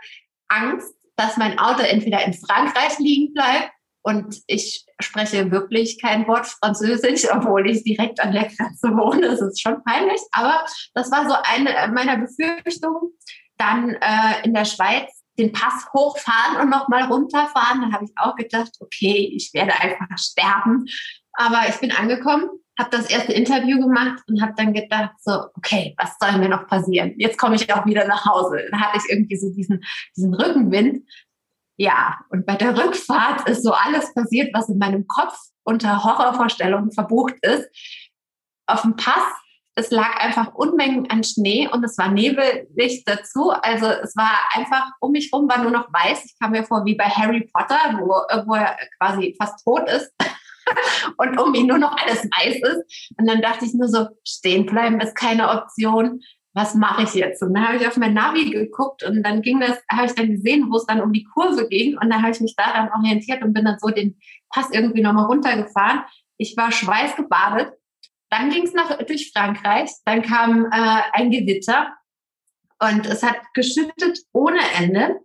Angst, 0.49 0.93
dass 1.15 1.37
mein 1.37 1.59
Auto 1.59 1.83
entweder 1.83 2.23
in 2.25 2.33
Frankreich 2.33 2.97
liegen 2.99 3.33
bleibt 3.33 3.71
und 4.03 4.41
ich 4.47 4.85
spreche 4.99 5.51
wirklich 5.51 6.01
kein 6.01 6.27
Wort 6.27 6.47
Französisch, 6.47 7.27
obwohl 7.31 7.69
ich 7.69 7.83
direkt 7.83 8.19
an 8.19 8.31
der 8.31 8.45
Grenze 8.45 8.89
wohne. 8.89 9.27
Das 9.27 9.41
ist 9.41 9.61
schon 9.61 9.83
peinlich. 9.83 10.21
Aber 10.31 10.65
das 10.95 11.11
war 11.11 11.29
so 11.29 11.35
eine 11.43 11.93
meiner 11.93 12.17
Befürchtungen. 12.17 13.13
Dann 13.57 13.93
äh, 13.93 14.43
in 14.43 14.55
der 14.55 14.65
Schweiz 14.65 15.20
den 15.37 15.51
Pass 15.51 15.87
hochfahren 15.93 16.61
und 16.61 16.69
nochmal 16.69 17.03
runterfahren. 17.03 17.81
Da 17.81 17.91
habe 17.91 18.05
ich 18.05 18.11
auch 18.15 18.35
gedacht, 18.35 18.71
okay, 18.79 19.31
ich 19.33 19.51
werde 19.53 19.73
einfach 19.79 20.17
sterben. 20.17 20.85
Aber 21.33 21.61
ich 21.69 21.77
bin 21.77 21.91
angekommen, 21.91 22.49
habe 22.77 22.89
das 22.91 23.09
erste 23.09 23.33
Interview 23.33 23.79
gemacht 23.79 24.21
und 24.27 24.41
habe 24.41 24.53
dann 24.57 24.73
gedacht, 24.73 25.11
so, 25.19 25.45
okay, 25.55 25.95
was 25.97 26.15
soll 26.19 26.39
mir 26.39 26.49
noch 26.49 26.67
passieren? 26.67 27.13
Jetzt 27.17 27.37
komme 27.37 27.55
ich 27.55 27.71
auch 27.73 27.85
wieder 27.85 28.07
nach 28.07 28.25
Hause. 28.25 28.59
Dann 28.69 28.81
hatte 28.81 28.97
ich 28.97 29.11
irgendwie 29.11 29.37
so 29.37 29.49
diesen, 29.53 29.83
diesen 30.15 30.33
Rückenwind. 30.33 31.07
Ja, 31.77 32.19
und 32.29 32.45
bei 32.45 32.55
der 32.55 32.77
Rückfahrt 32.77 33.47
ist 33.49 33.63
so 33.63 33.71
alles 33.71 34.13
passiert, 34.13 34.53
was 34.53 34.69
in 34.69 34.77
meinem 34.77 35.07
Kopf 35.07 35.35
unter 35.63 36.03
Horrorvorstellungen 36.03 36.91
verbucht 36.91 37.35
ist. 37.41 37.69
Auf 38.67 38.81
dem 38.83 38.95
Pass, 38.95 39.23
es 39.75 39.89
lag 39.89 40.17
einfach 40.17 40.53
Unmengen 40.53 41.09
an 41.09 41.23
Schnee 41.23 41.67
und 41.71 41.83
es 41.83 41.97
war 41.97 42.09
nebelig 42.09 43.03
dazu. 43.05 43.51
Also 43.51 43.85
es 43.85 44.15
war 44.15 44.31
einfach, 44.53 44.91
um 44.99 45.11
mich 45.11 45.29
rum 45.33 45.47
war 45.49 45.61
nur 45.61 45.71
noch 45.71 45.91
weiß. 45.91 46.25
Ich 46.25 46.39
kam 46.39 46.51
mir 46.51 46.63
vor 46.63 46.85
wie 46.85 46.95
bei 46.95 47.05
Harry 47.05 47.49
Potter, 47.53 47.97
wo, 47.99 48.07
wo 48.47 48.55
er 48.55 48.77
quasi 48.99 49.35
fast 49.41 49.63
tot 49.63 49.89
ist 49.89 50.11
und 51.17 51.39
um 51.39 51.53
ihn 51.53 51.67
nur 51.67 51.77
noch 51.77 51.95
alles 51.97 52.23
weiß 52.23 52.55
ist. 52.55 53.13
Und 53.17 53.27
dann 53.27 53.41
dachte 53.41 53.65
ich 53.65 53.73
nur 53.73 53.87
so, 53.87 54.07
stehen 54.27 54.65
bleiben 54.65 54.99
ist 54.99 55.15
keine 55.15 55.49
Option 55.49 56.21
was 56.53 56.75
mache 56.75 57.03
ich 57.03 57.13
jetzt? 57.13 57.41
Und 57.41 57.53
dann 57.53 57.67
habe 57.67 57.77
ich 57.77 57.87
auf 57.87 57.97
mein 57.97 58.13
Navi 58.13 58.49
geguckt 58.49 59.03
und 59.03 59.23
dann 59.23 59.41
ging 59.41 59.59
das, 59.59 59.81
habe 59.89 60.05
ich 60.05 60.13
dann 60.13 60.29
gesehen, 60.29 60.67
wo 60.69 60.77
es 60.77 60.85
dann 60.85 61.01
um 61.01 61.13
die 61.13 61.23
Kurve 61.23 61.67
ging 61.69 61.97
und 61.97 62.09
dann 62.09 62.21
habe 62.21 62.31
ich 62.31 62.41
mich 62.41 62.55
daran 62.55 62.89
orientiert 62.91 63.41
und 63.41 63.53
bin 63.53 63.65
dann 63.65 63.79
so 63.79 63.87
den 63.89 64.19
Pass 64.49 64.69
irgendwie 64.71 65.01
nochmal 65.01 65.25
runtergefahren. 65.25 66.01
Ich 66.37 66.57
war 66.57 66.71
schweißgebadet. 66.71 67.71
Dann 68.31 68.49
ging 68.49 68.63
es 68.63 68.73
durch 69.05 69.31
Frankreich, 69.31 69.91
dann 70.05 70.23
kam 70.23 70.65
äh, 70.65 71.01
ein 71.13 71.29
Gewitter 71.29 71.93
und 72.79 73.05
es 73.05 73.21
hat 73.21 73.37
geschüttet 73.53 74.19
ohne 74.33 74.59
Ende. 74.77 75.19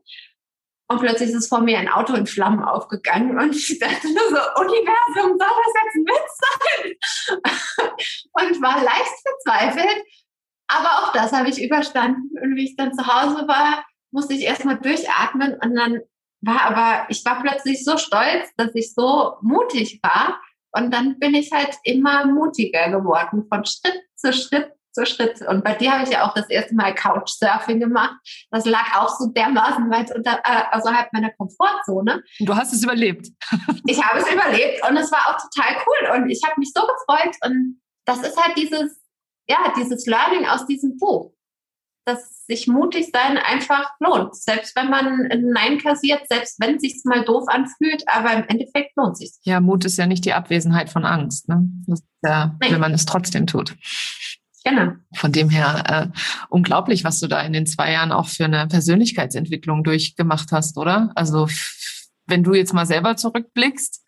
Und 0.89 1.01
plötzlich 1.01 1.31
ist 1.31 1.49
vor 1.49 1.63
mir 1.63 1.79
ein 1.79 1.89
Auto 1.89 2.15
in 2.15 2.27
Flammen 2.27 2.63
aufgegangen 2.63 3.39
und 3.41 3.57
ich 3.57 3.79
dachte 3.79 4.07
nur 4.07 4.29
so, 4.29 4.61
Universum, 4.61 5.39
soll 5.39 5.49
das 5.65 5.75
jetzt 5.83 5.97
Witz 6.07 6.39
sein? 6.45 7.91
und 8.33 8.63
war 8.63 8.83
leicht 8.85 9.15
verzweifelt 9.23 10.05
aber 10.69 10.89
auch 10.99 11.13
das 11.13 11.33
habe 11.33 11.49
ich 11.49 11.63
überstanden. 11.63 12.31
Und 12.41 12.57
wie 12.57 12.65
ich 12.65 12.77
dann 12.77 12.95
zu 12.95 13.07
Hause 13.07 13.47
war, 13.47 13.85
musste 14.11 14.35
ich 14.35 14.43
erstmal 14.43 14.79
durchatmen. 14.79 15.55
Und 15.55 15.75
dann 15.75 16.01
war 16.41 16.63
aber, 16.63 17.07
ich 17.09 17.25
war 17.25 17.43
plötzlich 17.43 17.85
so 17.85 17.97
stolz, 17.97 18.51
dass 18.57 18.75
ich 18.75 18.95
so 18.95 19.37
mutig 19.43 20.01
war. 20.03 20.41
Und 20.77 20.93
dann 20.93 21.19
bin 21.19 21.35
ich 21.35 21.51
halt 21.53 21.75
immer 21.85 22.27
mutiger 22.27 22.91
geworden, 22.91 23.47
von 23.49 23.65
Schritt 23.65 24.03
zu 24.15 24.33
Schritt 24.33 24.71
zu 24.97 25.07
Schritt. 25.07 25.43
Und 25.43 25.63
bei 25.63 25.75
dir 25.75 25.93
habe 25.93 26.05
ich 26.05 26.11
ja 26.11 26.27
auch 26.27 26.35
das 26.35 26.49
erste 26.49 26.75
Mal 26.75 26.95
Couchsurfing 26.95 27.79
gemacht. 27.79 28.17
Das 28.51 28.65
lag 28.65 28.97
auch 28.97 29.15
so 29.19 29.27
dermaßen 29.29 29.91
weit 29.91 30.15
unter, 30.15 30.41
äh, 30.43 30.77
außerhalb 30.77 31.13
meiner 31.13 31.31
Komfortzone. 31.33 32.23
Du 32.41 32.57
hast 32.57 32.73
es 32.73 32.83
überlebt. 32.83 33.29
ich 33.87 34.03
habe 34.03 34.21
es 34.21 34.33
überlebt 34.33 34.89
und 34.89 34.97
es 34.97 35.13
war 35.13 35.21
auch 35.29 35.39
total 35.39 35.77
cool. 35.87 36.17
Und 36.17 36.31
ich 36.31 36.41
habe 36.45 36.59
mich 36.59 36.73
so 36.75 36.81
gefreut. 36.81 37.37
Und 37.45 37.81
das 38.07 38.21
ist 38.21 38.43
halt 38.43 38.57
dieses, 38.57 38.99
ja, 39.49 39.73
dieses 39.77 40.07
Learning 40.07 40.47
aus 40.47 40.67
diesem 40.67 40.97
Buch, 40.97 41.33
dass 42.07 42.47
sich 42.47 42.69
mutig 42.69 43.11
sein 43.13 43.37
einfach 43.37 43.91
lohnt. 43.99 44.37
Selbst 44.37 44.77
wenn 44.77 44.89
man 44.89 45.27
ein 45.31 45.51
Nein 45.51 45.79
kassiert, 45.79 46.23
selbst 46.29 46.61
wenn 46.61 46.77
es 46.77 46.83
sich 46.83 47.03
mal 47.05 47.25
doof 47.25 47.45
anfühlt, 47.49 48.05
aber 48.07 48.33
im 48.33 48.45
Endeffekt 48.49 48.97
lohnt 48.97 49.19
sich. 49.19 49.33
Ja, 49.43 49.61
Mut 49.61 49.85
ist 49.85 49.99
ja 49.99 50.07
nicht 50.07 50.25
die 50.25 50.33
Abwesenheit 50.33 50.89
von 50.89 51.05
Angst, 51.05 51.49
ne? 51.49 51.69
Ja, 52.23 52.57
wenn 52.61 52.81
man 52.81 52.95
es 52.95 53.05
trotzdem 53.05 53.47
tut. 53.47 53.77
Genau. 54.65 54.93
Von 55.15 55.33
dem 55.33 55.51
her 55.51 55.85
äh, 56.13 56.19
unglaublich, 56.49 57.05
was 57.05 57.21
du 57.21 57.29
da 57.29 57.41
in 57.43 57.53
den 57.53 57.67
zwei 57.67 57.93
Jahren 57.93 58.11
auch 58.11 58.29
für 58.29 58.45
eine 58.45 58.67
Persönlichkeitsentwicklung 58.67 59.85
durchgemacht 59.85 60.51
hast, 60.51 60.77
oder? 60.77 61.13
Also 61.15 61.49
wenn 62.27 62.43
du 62.43 62.55
jetzt 62.55 62.73
mal 62.73 62.87
selber 62.87 63.17
zurückblickst, 63.17 64.03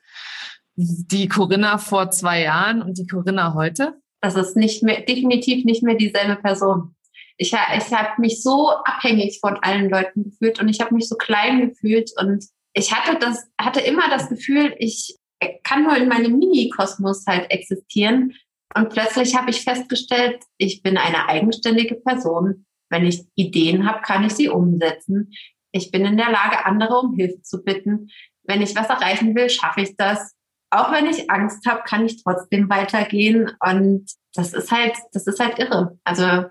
die 0.74 1.28
Corinna 1.28 1.78
vor 1.78 2.10
zwei 2.10 2.42
Jahren 2.42 2.82
und 2.82 2.98
die 2.98 3.06
Corinna 3.06 3.54
heute, 3.54 4.00
das 4.20 4.34
ist 4.34 4.56
nicht 4.56 4.82
mehr, 4.82 5.02
definitiv 5.02 5.64
nicht 5.64 5.82
mehr 5.82 5.94
dieselbe 5.94 6.36
Person. 6.36 6.96
Ich, 7.38 7.52
ich 7.52 7.92
habe 7.92 8.20
mich 8.20 8.42
so 8.42 8.70
abhängig 8.70 9.38
von 9.40 9.56
allen 9.62 9.88
Leuten 9.88 10.24
gefühlt 10.24 10.60
und 10.60 10.68
ich 10.68 10.80
habe 10.80 10.94
mich 10.94 11.08
so 11.08 11.16
klein 11.16 11.68
gefühlt 11.68 12.10
und 12.20 12.44
ich 12.74 12.92
hatte 12.92 13.18
das, 13.18 13.48
hatte 13.60 13.80
immer 13.80 14.08
das 14.10 14.28
Gefühl, 14.28 14.74
ich 14.78 15.16
kann 15.62 15.84
nur 15.84 15.96
in 15.96 16.08
meinem 16.08 16.38
Mini-Kosmos 16.38 17.24
halt 17.26 17.50
existieren. 17.50 18.34
Und 18.74 18.90
plötzlich 18.90 19.36
habe 19.36 19.50
ich 19.50 19.62
festgestellt, 19.62 20.42
ich 20.58 20.82
bin 20.82 20.98
eine 20.98 21.28
eigenständige 21.28 21.94
Person. 21.94 22.66
Wenn 22.90 23.06
ich 23.06 23.24
Ideen 23.34 23.88
habe, 23.88 24.02
kann 24.02 24.24
ich 24.24 24.34
sie 24.34 24.48
umsetzen. 24.48 25.32
Ich 25.72 25.90
bin 25.90 26.04
in 26.04 26.16
der 26.16 26.30
Lage, 26.30 26.66
andere 26.66 26.98
um 26.98 27.14
Hilfe 27.14 27.40
zu 27.42 27.62
bitten. 27.62 28.10
Wenn 28.42 28.62
ich 28.62 28.74
was 28.74 28.88
erreichen 28.88 29.34
will, 29.34 29.48
schaffe 29.48 29.82
ich 29.82 29.96
das 29.96 30.34
auch 30.70 30.92
wenn 30.92 31.06
ich 31.06 31.30
Angst 31.30 31.66
habe, 31.66 31.82
kann 31.84 32.04
ich 32.04 32.22
trotzdem 32.22 32.68
weitergehen. 32.68 33.50
Und 33.60 34.10
das 34.34 34.52
ist 34.52 34.70
halt, 34.70 34.94
das 35.12 35.26
ist 35.26 35.40
halt 35.40 35.58
irre. 35.58 35.98
Also 36.04 36.44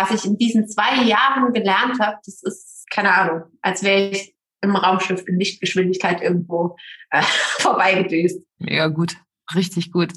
was 0.00 0.10
ich 0.10 0.24
in 0.24 0.38
diesen 0.38 0.68
zwei 0.68 1.02
Jahren 1.04 1.52
gelernt 1.52 2.00
habe, 2.00 2.16
das 2.24 2.42
ist 2.42 2.86
keine 2.90 3.12
Ahnung, 3.14 3.42
als 3.62 3.82
wäre 3.82 4.10
ich 4.10 4.34
im 4.62 4.76
Raumschiff 4.76 5.26
in 5.26 5.38
Lichtgeschwindigkeit 5.38 6.20
irgendwo 6.22 6.76
äh, 7.10 7.22
vorbeigedüst. 7.58 8.40
Mega 8.58 8.88
gut, 8.88 9.16
richtig 9.54 9.92
gut. 9.92 10.12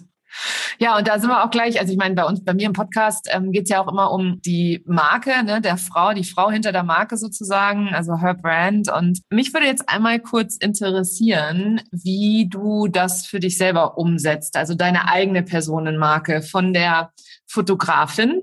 Ja, 0.79 0.97
und 0.97 1.07
da 1.07 1.19
sind 1.19 1.29
wir 1.29 1.43
auch 1.43 1.51
gleich, 1.51 1.79
also 1.79 1.91
ich 1.91 1.99
meine, 1.99 2.15
bei 2.15 2.25
uns, 2.25 2.43
bei 2.43 2.53
mir 2.55 2.65
im 2.65 2.73
Podcast 2.73 3.29
ähm, 3.31 3.51
geht 3.51 3.63
es 3.65 3.69
ja 3.69 3.79
auch 3.79 3.91
immer 3.91 4.11
um 4.11 4.41
die 4.41 4.83
Marke, 4.87 5.43
ne, 5.43 5.61
der 5.61 5.77
Frau, 5.77 6.13
die 6.13 6.23
Frau 6.23 6.49
hinter 6.49 6.71
der 6.71 6.83
Marke 6.83 7.17
sozusagen, 7.17 7.89
also 7.93 8.17
her 8.19 8.33
Brand. 8.33 8.91
Und 8.91 9.21
mich 9.29 9.53
würde 9.53 9.67
jetzt 9.67 9.87
einmal 9.87 10.19
kurz 10.19 10.57
interessieren, 10.57 11.81
wie 11.91 12.47
du 12.49 12.87
das 12.87 13.27
für 13.27 13.39
dich 13.39 13.57
selber 13.57 13.97
umsetzt, 13.97 14.57
also 14.57 14.73
deine 14.73 15.07
eigene 15.07 15.43
Personenmarke 15.43 16.41
von 16.41 16.73
der 16.73 17.11
Fotografin 17.45 18.41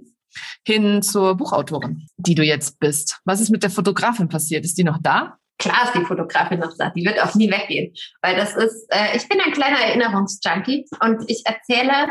hin 0.67 1.03
zur 1.03 1.37
Buchautorin, 1.37 2.07
die 2.17 2.35
du 2.35 2.43
jetzt 2.43 2.79
bist. 2.81 3.21
Was 3.25 3.41
ist 3.41 3.51
mit 3.51 3.63
der 3.63 3.71
Fotografin 3.71 4.29
passiert? 4.29 4.65
Ist 4.65 4.79
die 4.79 4.85
noch 4.85 4.99
da? 5.01 5.37
klar 5.61 5.85
ist 5.85 5.95
die 5.95 6.05
Fotografin 6.05 6.59
noch 6.59 6.77
da, 6.77 6.91
die 6.91 7.05
wird 7.05 7.23
auch 7.23 7.35
nie 7.35 7.51
weggehen, 7.51 7.95
weil 8.23 8.35
das 8.35 8.57
ist, 8.57 8.87
äh, 8.89 9.17
ich 9.17 9.29
bin 9.29 9.41
ein 9.41 9.53
kleiner 9.53 9.79
Erinnerungsjunkie 9.79 10.87
und 11.01 11.31
ich 11.31 11.43
erzähle 11.45 12.09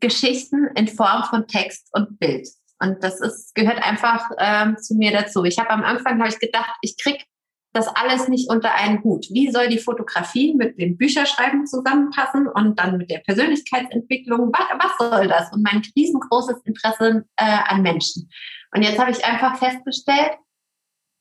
Geschichten 0.00 0.68
in 0.76 0.88
Form 0.88 1.24
von 1.24 1.46
Text 1.48 1.88
und 1.92 2.18
Bild. 2.18 2.46
Und 2.80 3.02
das 3.02 3.20
ist, 3.20 3.54
gehört 3.54 3.82
einfach 3.82 4.28
ähm, 4.38 4.76
zu 4.76 4.94
mir 4.94 5.12
dazu. 5.12 5.44
Ich 5.44 5.58
habe 5.58 5.70
am 5.70 5.84
Anfang 5.84 6.18
habe 6.18 6.28
ich 6.28 6.38
gedacht, 6.38 6.70
ich 6.82 6.96
krieg 6.98 7.24
das 7.72 7.88
alles 7.88 8.28
nicht 8.28 8.50
unter 8.50 8.74
einen 8.74 9.02
Hut. 9.02 9.26
Wie 9.30 9.50
soll 9.50 9.68
die 9.68 9.78
Fotografie 9.78 10.54
mit 10.54 10.78
dem 10.78 10.96
Bücherschreiben 10.96 11.66
zusammenpassen 11.66 12.46
und 12.46 12.78
dann 12.78 12.98
mit 12.98 13.10
der 13.10 13.20
Persönlichkeitsentwicklung? 13.20 14.52
Was, 14.52 14.66
was 14.78 15.10
soll 15.10 15.28
das? 15.28 15.52
Und 15.52 15.62
mein 15.62 15.82
riesengroßes 15.96 16.58
Interesse 16.64 17.24
äh, 17.36 17.44
an 17.44 17.82
Menschen. 17.82 18.30
Und 18.74 18.82
jetzt 18.82 18.98
habe 18.98 19.10
ich 19.10 19.24
einfach 19.24 19.58
festgestellt, 19.58 20.32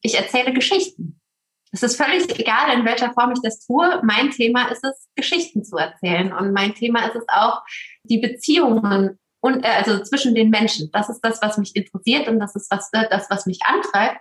ich 0.02 0.18
erzähle 0.18 0.54
Geschichten. 0.54 1.22
Es 1.72 1.84
ist 1.84 1.96
völlig 1.96 2.38
egal, 2.38 2.78
in 2.78 2.86
welcher 2.86 3.14
Form 3.14 3.32
ich 3.32 3.40
das 3.42 3.66
tue. 3.66 4.02
Mein 4.04 4.32
Thema 4.32 4.68
ist 4.68 4.84
es, 4.84 5.08
Geschichten 5.16 5.64
zu 5.64 5.78
erzählen. 5.78 6.34
Und 6.34 6.52
mein 6.52 6.74
Thema 6.74 7.06
ist 7.06 7.16
es 7.16 7.24
auch, 7.30 7.62
die 8.04 8.18
Beziehungen 8.18 9.20
und, 9.40 9.64
äh, 9.64 9.70
also 9.70 10.04
zwischen 10.04 10.36
den 10.36 10.50
Menschen. 10.50 10.90
Das 10.92 11.10
ist 11.10 11.22
das, 11.22 11.42
was 11.42 11.58
mich 11.58 11.76
interessiert 11.76 12.28
und 12.28 12.40
das 12.40 12.56
ist 12.56 12.70
was, 12.70 12.90
äh, 12.92 13.08
das, 13.10 13.30
was 13.30 13.46
mich 13.46 13.64
antreibt. 13.64 14.20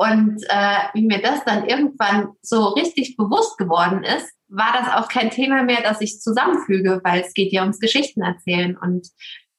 Und 0.00 0.42
äh, 0.48 0.78
wie 0.94 1.04
mir 1.06 1.20
das 1.20 1.44
dann 1.44 1.66
irgendwann 1.66 2.30
so 2.40 2.68
richtig 2.68 3.18
bewusst 3.18 3.58
geworden 3.58 4.02
ist, 4.02 4.32
war 4.48 4.72
das 4.72 4.88
auch 4.94 5.08
kein 5.08 5.28
Thema 5.28 5.62
mehr, 5.62 5.82
das 5.82 6.00
ich 6.00 6.22
zusammenfüge, 6.22 7.02
weil 7.04 7.20
es 7.20 7.34
geht 7.34 7.52
ja 7.52 7.60
ums 7.60 7.80
Geschichten 7.80 8.22
erzählen. 8.22 8.78
Und 8.78 9.08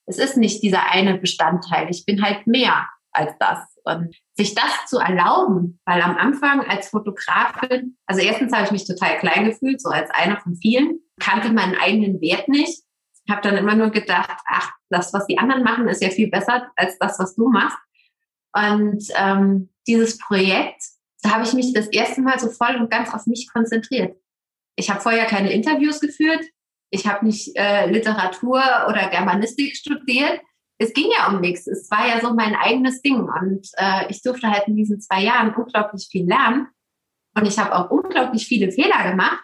es 0.06 0.18
ist 0.18 0.36
nicht 0.36 0.60
dieser 0.64 0.90
eine 0.90 1.16
Bestandteil. 1.16 1.88
Ich 1.90 2.04
bin 2.06 2.24
halt 2.24 2.48
mehr 2.48 2.88
als 3.12 3.30
das. 3.38 3.60
Und 3.84 4.16
sich 4.36 4.56
das 4.56 4.86
zu 4.88 4.98
erlauben, 4.98 5.78
weil 5.84 6.02
am 6.02 6.16
Anfang 6.16 6.62
als 6.68 6.88
Fotografin, 6.88 7.96
also 8.06 8.20
erstens 8.20 8.52
habe 8.52 8.64
ich 8.64 8.72
mich 8.72 8.84
total 8.84 9.18
klein 9.18 9.44
gefühlt, 9.44 9.80
so 9.80 9.90
als 9.90 10.10
einer 10.10 10.40
von 10.40 10.56
vielen, 10.56 10.98
kannte 11.20 11.52
meinen 11.52 11.76
eigenen 11.76 12.20
Wert 12.20 12.48
nicht, 12.48 12.82
habe 13.30 13.42
dann 13.42 13.56
immer 13.56 13.76
nur 13.76 13.90
gedacht, 13.90 14.40
ach, 14.48 14.72
das, 14.90 15.12
was 15.12 15.24
die 15.28 15.38
anderen 15.38 15.62
machen, 15.62 15.86
ist 15.86 16.02
ja 16.02 16.10
viel 16.10 16.30
besser 16.30 16.68
als 16.74 16.98
das, 16.98 17.16
was 17.20 17.36
du 17.36 17.48
machst. 17.48 17.78
Und 18.54 19.04
ähm, 19.16 19.70
dieses 19.86 20.18
Projekt, 20.18 20.82
da 21.22 21.30
habe 21.30 21.44
ich 21.44 21.52
mich 21.52 21.72
das 21.72 21.86
erste 21.88 22.20
Mal 22.20 22.38
so 22.38 22.48
voll 22.48 22.76
und 22.76 22.90
ganz 22.90 23.12
auf 23.12 23.26
mich 23.26 23.48
konzentriert. 23.52 24.16
Ich 24.76 24.90
habe 24.90 25.00
vorher 25.00 25.26
keine 25.26 25.52
Interviews 25.52 26.00
geführt, 26.00 26.44
ich 26.90 27.06
habe 27.06 27.24
nicht 27.24 27.56
äh, 27.56 27.90
Literatur 27.90 28.62
oder 28.88 29.08
Germanistik 29.08 29.76
studiert, 29.76 30.40
es 30.82 30.92
ging 30.92 31.08
ja 31.16 31.28
um 31.28 31.40
nichts. 31.40 31.66
Es 31.66 31.90
war 31.90 32.06
ja 32.06 32.20
so 32.20 32.34
mein 32.34 32.54
eigenes 32.54 33.02
Ding. 33.02 33.20
Und 33.20 33.68
äh, 33.76 34.10
ich 34.10 34.22
durfte 34.22 34.50
halt 34.50 34.66
in 34.66 34.76
diesen 34.76 35.00
zwei 35.00 35.22
Jahren 35.22 35.54
unglaublich 35.54 36.08
viel 36.10 36.26
lernen. 36.26 36.68
Und 37.34 37.46
ich 37.46 37.58
habe 37.58 37.74
auch 37.74 37.90
unglaublich 37.90 38.46
viele 38.46 38.70
Fehler 38.72 39.10
gemacht 39.10 39.42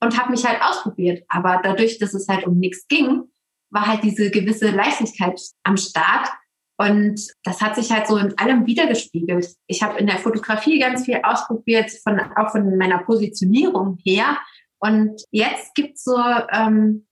und 0.00 0.18
habe 0.18 0.30
mich 0.30 0.44
halt 0.44 0.60
ausprobiert. 0.62 1.24
Aber 1.28 1.60
dadurch, 1.62 1.98
dass 1.98 2.14
es 2.14 2.28
halt 2.28 2.46
um 2.46 2.58
nichts 2.58 2.86
ging, 2.86 3.24
war 3.70 3.86
halt 3.86 4.04
diese 4.04 4.30
gewisse 4.30 4.70
Leichtigkeit 4.70 5.40
am 5.64 5.76
Start. 5.76 6.28
Und 6.76 7.20
das 7.44 7.60
hat 7.60 7.76
sich 7.76 7.92
halt 7.92 8.06
so 8.06 8.16
in 8.16 8.36
allem 8.38 8.66
wiedergespiegelt. 8.66 9.48
Ich 9.66 9.82
habe 9.82 9.98
in 9.98 10.06
der 10.06 10.18
Fotografie 10.18 10.80
ganz 10.80 11.04
viel 11.04 11.20
ausprobiert, 11.22 11.90
von, 12.02 12.20
auch 12.36 12.50
von 12.50 12.76
meiner 12.76 12.98
Positionierung 12.98 13.98
her. 14.02 14.38
Und 14.80 15.22
jetzt 15.30 15.74
gibt's 15.74 16.02
so, 16.02 16.18
ähm, 16.50 17.06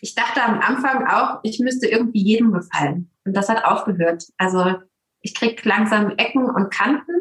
ich 0.00 0.14
dachte 0.14 0.42
am 0.42 0.60
Anfang 0.60 1.06
auch, 1.08 1.40
ich 1.42 1.58
müsste 1.58 1.88
irgendwie 1.88 2.22
jedem 2.22 2.52
gefallen. 2.52 3.10
Und 3.24 3.36
das 3.36 3.48
hat 3.48 3.64
aufgehört. 3.64 4.24
Also 4.36 4.76
ich 5.20 5.34
krieg 5.34 5.64
langsam 5.64 6.10
Ecken 6.16 6.48
und 6.48 6.70
Kanten. 6.70 7.12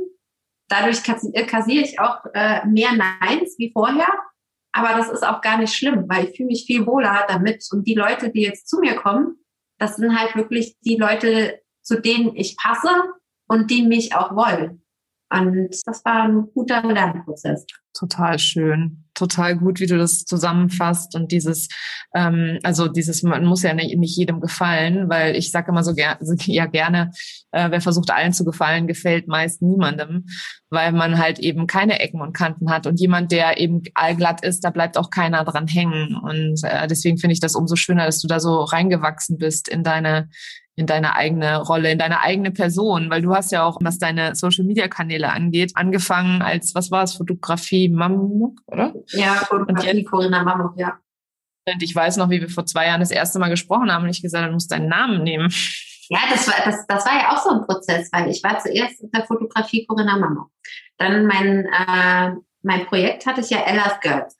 Dadurch 0.69 1.01
kassiere 1.03 1.83
ich 1.83 1.99
auch 1.99 2.19
äh, 2.33 2.65
mehr 2.67 2.91
Neins 2.93 3.55
wie 3.57 3.71
vorher. 3.71 4.07
Aber 4.71 4.89
das 4.89 5.09
ist 5.09 5.25
auch 5.25 5.41
gar 5.41 5.57
nicht 5.57 5.73
schlimm, 5.73 6.05
weil 6.07 6.25
ich 6.25 6.37
fühle 6.37 6.47
mich 6.47 6.65
viel 6.67 6.85
wohler 6.85 7.25
damit. 7.27 7.67
Und 7.71 7.87
die 7.87 7.95
Leute, 7.95 8.29
die 8.29 8.41
jetzt 8.41 8.69
zu 8.69 8.79
mir 8.79 8.95
kommen, 8.95 9.37
das 9.79 9.95
sind 9.95 10.19
halt 10.19 10.35
wirklich 10.35 10.77
die 10.81 10.97
Leute, 10.97 11.59
zu 11.88 12.01
denen 12.01 12.36
ich 12.36 12.58
passe 12.58 12.89
und 13.48 13.72
die 13.72 13.82
mich 13.82 14.13
auch 14.13 14.36
wollen. 14.36 14.82
Und 15.29 15.70
das 15.86 16.03
war 16.06 16.24
ein 16.24 16.48
guter 16.53 16.82
Lernprozess. 16.84 17.65
Total 17.94 18.38
schön, 18.39 19.06
total 19.13 19.58
gut, 19.58 19.79
wie 19.79 19.88
du 19.88 19.98
das 19.98 20.24
zusammenfasst 20.24 21.15
und 21.15 21.32
dieses, 21.32 21.67
ähm, 22.13 22.60
also 22.63 22.88
dieses, 22.88 23.24
man 23.24 23.44
muss 23.44 23.63
ja 23.63 23.74
nicht, 23.74 23.98
nicht 23.98 24.15
jedem 24.15 24.39
gefallen, 24.39 25.10
weil 25.10 25.36
ich 25.36 25.51
sage 25.51 25.72
immer 25.72 25.84
so 25.84 25.96
ger 25.96 26.17
ja 26.46 26.65
gerne, 26.67 27.12
äh, 27.51 27.72
wer 27.72 27.82
versucht 27.82 28.12
allen 28.12 28.34
zu 28.34 28.46
gefallen, 28.46 28.88
gefällt 28.88 29.27
meist 29.27 29.62
niemandem, 29.62 30.25
weil 30.70 30.91
man 30.91 31.17
halt 31.17 31.39
eben 31.39 31.67
keine 31.67 32.00
Ecken 32.00 32.22
und 32.22 32.34
Kanten 32.34 32.70
hat 32.70 32.86
und 32.86 33.00
jemand, 33.00 33.32
der 33.32 33.60
eben 33.60 33.82
allglatt 33.96 34.44
ist, 34.46 34.63
da 34.63 34.70
bleibt 34.70 34.98
auch 34.98 35.10
keiner 35.10 35.44
dran 35.44 35.67
hängen 35.67 36.15
und 36.15 36.63
äh, 36.63 36.88
deswegen 36.88 37.17
finde 37.17 37.34
ich 37.34 37.39
das 37.39 37.56
umso 37.56 37.75
schöner, 37.75 38.06
dass 38.06 38.22
du 38.22 38.27
da 38.27 38.39
so 38.39 38.62
reingewachsen 38.62 39.38
bist 39.38 39.67
in 39.67 39.84
deine 39.84 40.29
in 40.77 40.86
deine 40.86 41.15
eigene 41.15 41.57
Rolle, 41.57 41.91
in 41.91 41.98
deine 41.98 42.22
eigene 42.22 42.51
Person, 42.51 43.10
weil 43.10 43.24
du 43.24 43.34
hast 43.34 43.51
ja 43.51 43.63
auch, 43.63 43.79
was 43.81 43.98
deine 43.98 44.36
Social 44.36 44.63
Media 44.63 44.88
Kanäle 44.88 45.31
angeht, 45.31 45.72
angefangen 45.74 46.43
als, 46.43 46.75
was 46.75 46.91
war 46.91 47.03
es, 47.03 47.15
Fotografie 47.15 47.89
Mamuk, 47.89 48.62
oder? 48.67 48.93
Ja, 49.07 49.34
Fotografie 49.34 50.03
Corinna 50.03 50.43
Mamuk, 50.43 50.74
ja. 50.77 51.00
Und 51.65 51.81
ich 51.81 51.93
weiß 51.93 52.17
noch, 52.17 52.29
wie 52.29 52.41
wir 52.41 52.50
vor 52.50 52.67
zwei 52.67 52.86
Jahren 52.86 53.00
das 53.00 53.10
erste 53.10 53.39
Mal 53.39 53.50
gesprochen 53.50 53.91
haben 53.91 54.03
und 54.03 54.12
ich 54.12 54.22
gesagt, 54.22 54.48
du 54.48 54.53
musst 54.53 54.72
deinen 54.72 54.88
Namen 54.88 55.24
nehmen. 55.24 55.51
Ja, 56.10 56.19
das 56.29 56.48
war, 56.48 56.55
das, 56.63 56.86
das 56.88 57.05
war 57.05 57.13
ja 57.13 57.31
auch 57.31 57.43
so 57.43 57.50
ein 57.50 57.65
Prozess, 57.65 58.10
weil 58.13 58.29
ich 58.29 58.41
war 58.43 58.60
zuerst 58.60 59.01
in 59.01 59.12
der 59.12 59.25
Fotografie 59.25 59.86
Corinna 59.86 60.15
Mamuk. 60.17 60.51
Dann 61.00 61.25
mein, 61.25 61.65
äh, 61.65 62.36
mein 62.62 62.86
Projekt 62.86 63.25
hatte 63.25 63.41
ich 63.41 63.50
ja 63.50 63.65
Ella's 63.65 64.00
Girls. 64.00 64.38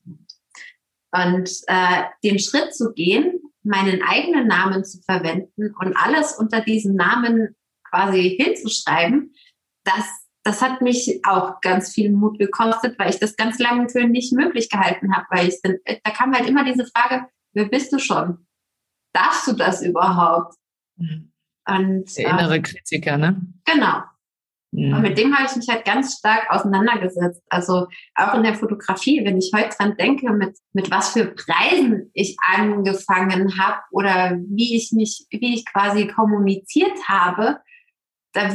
Und 1.12 1.50
äh, 1.65 2.03
den 2.24 2.38
Schritt 2.38 2.75
zu 2.75 2.94
gehen, 2.94 3.41
meinen 3.67 4.01
eigenen 4.01 4.47
Namen 4.47 4.83
zu 4.83 5.01
verwenden 5.01 5.75
und 5.79 5.95
alles 5.95 6.33
unter 6.33 6.62
diesem 6.62 6.95
Namen 6.95 7.55
quasi 7.89 8.38
hinzuschreiben, 8.39 9.33
das, 9.83 10.05
das 10.43 10.62
hat 10.62 10.81
mich 10.81 11.21
auch 11.25 11.62
ganz 11.62 11.93
viel 11.93 12.12
Mut 12.12 12.39
gekostet, 12.39 12.97
weil 12.97 13.09
ich 13.09 13.19
das 13.19 13.36
ganz 13.36 13.59
lange 13.59 13.89
für 13.89 14.05
nicht 14.05 14.33
möglich 14.33 14.69
gehalten 14.69 15.15
habe, 15.15 15.25
weil 15.29 15.47
ich 15.47 15.59
dann, 15.62 15.77
da 15.86 16.12
kam 16.12 16.33
halt 16.33 16.47
immer 16.47 16.63
diese 16.65 16.86
Frage, 16.86 17.27
wer 17.53 17.65
bist 17.65 17.93
du 17.93 18.00
schon? 18.00 18.45
Darfst 19.13 19.47
du 19.47 19.53
das 19.53 19.81
überhaupt? 19.81 20.55
Mhm. 20.97 21.31
Und, 21.67 22.17
Der 22.17 22.29
innere 22.29 22.57
ähm, 22.57 22.63
Kritiker, 22.63 23.17
ne? 23.17 23.41
Genau. 23.65 24.03
Mhm. 24.71 24.93
Und 24.93 25.01
mit 25.01 25.17
dem 25.17 25.36
habe 25.36 25.47
ich 25.50 25.55
mich 25.55 25.67
halt 25.69 25.86
ganz 25.86 26.17
stark 26.17 26.50
auseinandergesetzt. 26.50 27.41
Also 27.50 27.88
auch 28.15 28.33
in 28.33 28.43
der 28.43 28.55
Fotografie, 28.55 29.24
wenn 29.25 29.38
ich 29.38 29.51
heute 29.55 29.75
dran 29.75 29.95
denke, 29.97 30.31
mit, 30.31 30.57
mit 30.74 30.91
was 30.91 31.13
für 31.13 31.25
Preisen 31.25 32.12
ich 32.13 32.36
angefangen 32.41 33.57
habe 33.57 33.79
oder 33.92 34.37
wie 34.50 34.75
ich 34.75 34.92
mich, 34.92 35.25
wie 35.29 35.55
ich 35.55 35.65
quasi 35.65 36.07
kommuniziert 36.07 37.07
habe, 37.07 37.59
da 38.33 38.50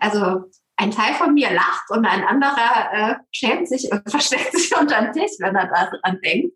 also 0.00 0.50
ein 0.76 0.90
Teil 0.90 1.14
von 1.14 1.32
mir 1.32 1.50
lacht 1.52 1.90
und 1.90 2.04
ein 2.04 2.24
anderer 2.24 2.92
äh, 2.92 3.14
schämt 3.32 3.68
sich 3.68 3.90
und 3.90 4.02
versteckt 4.10 4.52
sich 4.52 4.76
unter 4.78 5.00
den 5.00 5.12
Tisch, 5.12 5.32
wenn 5.38 5.54
er 5.54 5.68
daran 5.68 6.20
denkt. 6.22 6.54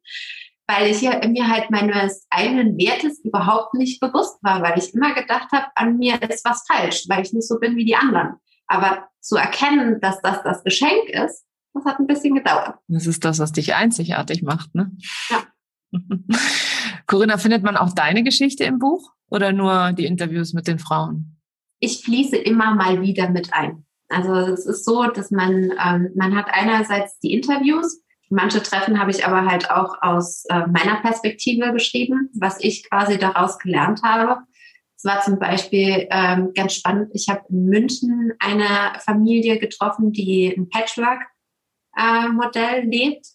Weil 0.66 0.88
ich 0.88 1.00
ja 1.00 1.26
mir 1.26 1.48
halt 1.48 1.70
meines 1.70 2.26
eigenen 2.30 2.76
Wertes 2.78 3.24
überhaupt 3.24 3.74
nicht 3.74 3.98
bewusst 3.98 4.38
war, 4.42 4.62
weil 4.62 4.78
ich 4.78 4.94
immer 4.94 5.14
gedacht 5.14 5.50
habe, 5.52 5.66
an 5.74 5.96
mir 5.96 6.20
ist 6.22 6.44
was 6.44 6.64
falsch, 6.70 7.06
weil 7.08 7.22
ich 7.22 7.32
nicht 7.32 7.48
so 7.48 7.58
bin 7.58 7.74
wie 7.76 7.84
die 7.84 7.96
anderen. 7.96 8.34
Aber 8.70 9.08
zu 9.20 9.36
erkennen, 9.36 10.00
dass 10.00 10.22
das 10.22 10.42
das 10.44 10.62
Geschenk 10.62 11.08
ist, 11.08 11.44
das 11.74 11.84
hat 11.84 11.98
ein 11.98 12.06
bisschen 12.06 12.36
gedauert. 12.36 12.76
Das 12.86 13.06
ist 13.06 13.24
das, 13.24 13.40
was 13.40 13.50
dich 13.50 13.74
einzigartig 13.74 14.42
macht, 14.42 14.74
ne? 14.76 14.92
Ja. 15.28 15.42
Corinna, 17.06 17.36
findet 17.36 17.64
man 17.64 17.76
auch 17.76 17.92
deine 17.92 18.22
Geschichte 18.22 18.62
im 18.62 18.78
Buch 18.78 19.12
oder 19.28 19.52
nur 19.52 19.92
die 19.92 20.06
Interviews 20.06 20.52
mit 20.52 20.68
den 20.68 20.78
Frauen? 20.78 21.40
Ich 21.80 22.04
fließe 22.04 22.36
immer 22.36 22.76
mal 22.76 23.02
wieder 23.02 23.28
mit 23.28 23.52
ein. 23.52 23.86
Also 24.08 24.34
es 24.34 24.66
ist 24.66 24.84
so, 24.84 25.04
dass 25.04 25.32
man, 25.32 25.72
ähm, 25.84 26.10
man 26.14 26.36
hat 26.36 26.46
einerseits 26.52 27.18
die 27.18 27.32
Interviews, 27.32 28.00
manche 28.28 28.62
Treffen 28.62 29.00
habe 29.00 29.10
ich 29.10 29.26
aber 29.26 29.50
halt 29.50 29.70
auch 29.70 30.00
aus 30.00 30.44
äh, 30.48 30.66
meiner 30.68 31.00
Perspektive 31.00 31.72
geschrieben, 31.72 32.30
was 32.38 32.60
ich 32.60 32.88
quasi 32.88 33.18
daraus 33.18 33.58
gelernt 33.58 34.02
habe. 34.04 34.42
Es 35.02 35.10
war 35.10 35.22
zum 35.22 35.38
Beispiel 35.38 36.06
ähm, 36.10 36.52
ganz 36.54 36.74
spannend. 36.74 37.10
Ich 37.14 37.30
habe 37.30 37.40
in 37.48 37.64
München 37.64 38.34
eine 38.38 38.92
Familie 38.98 39.58
getroffen, 39.58 40.12
die 40.12 40.54
ein 40.54 40.68
Patchwork-Modell 40.68 42.80
äh, 42.80 42.84
lebt. 42.84 43.26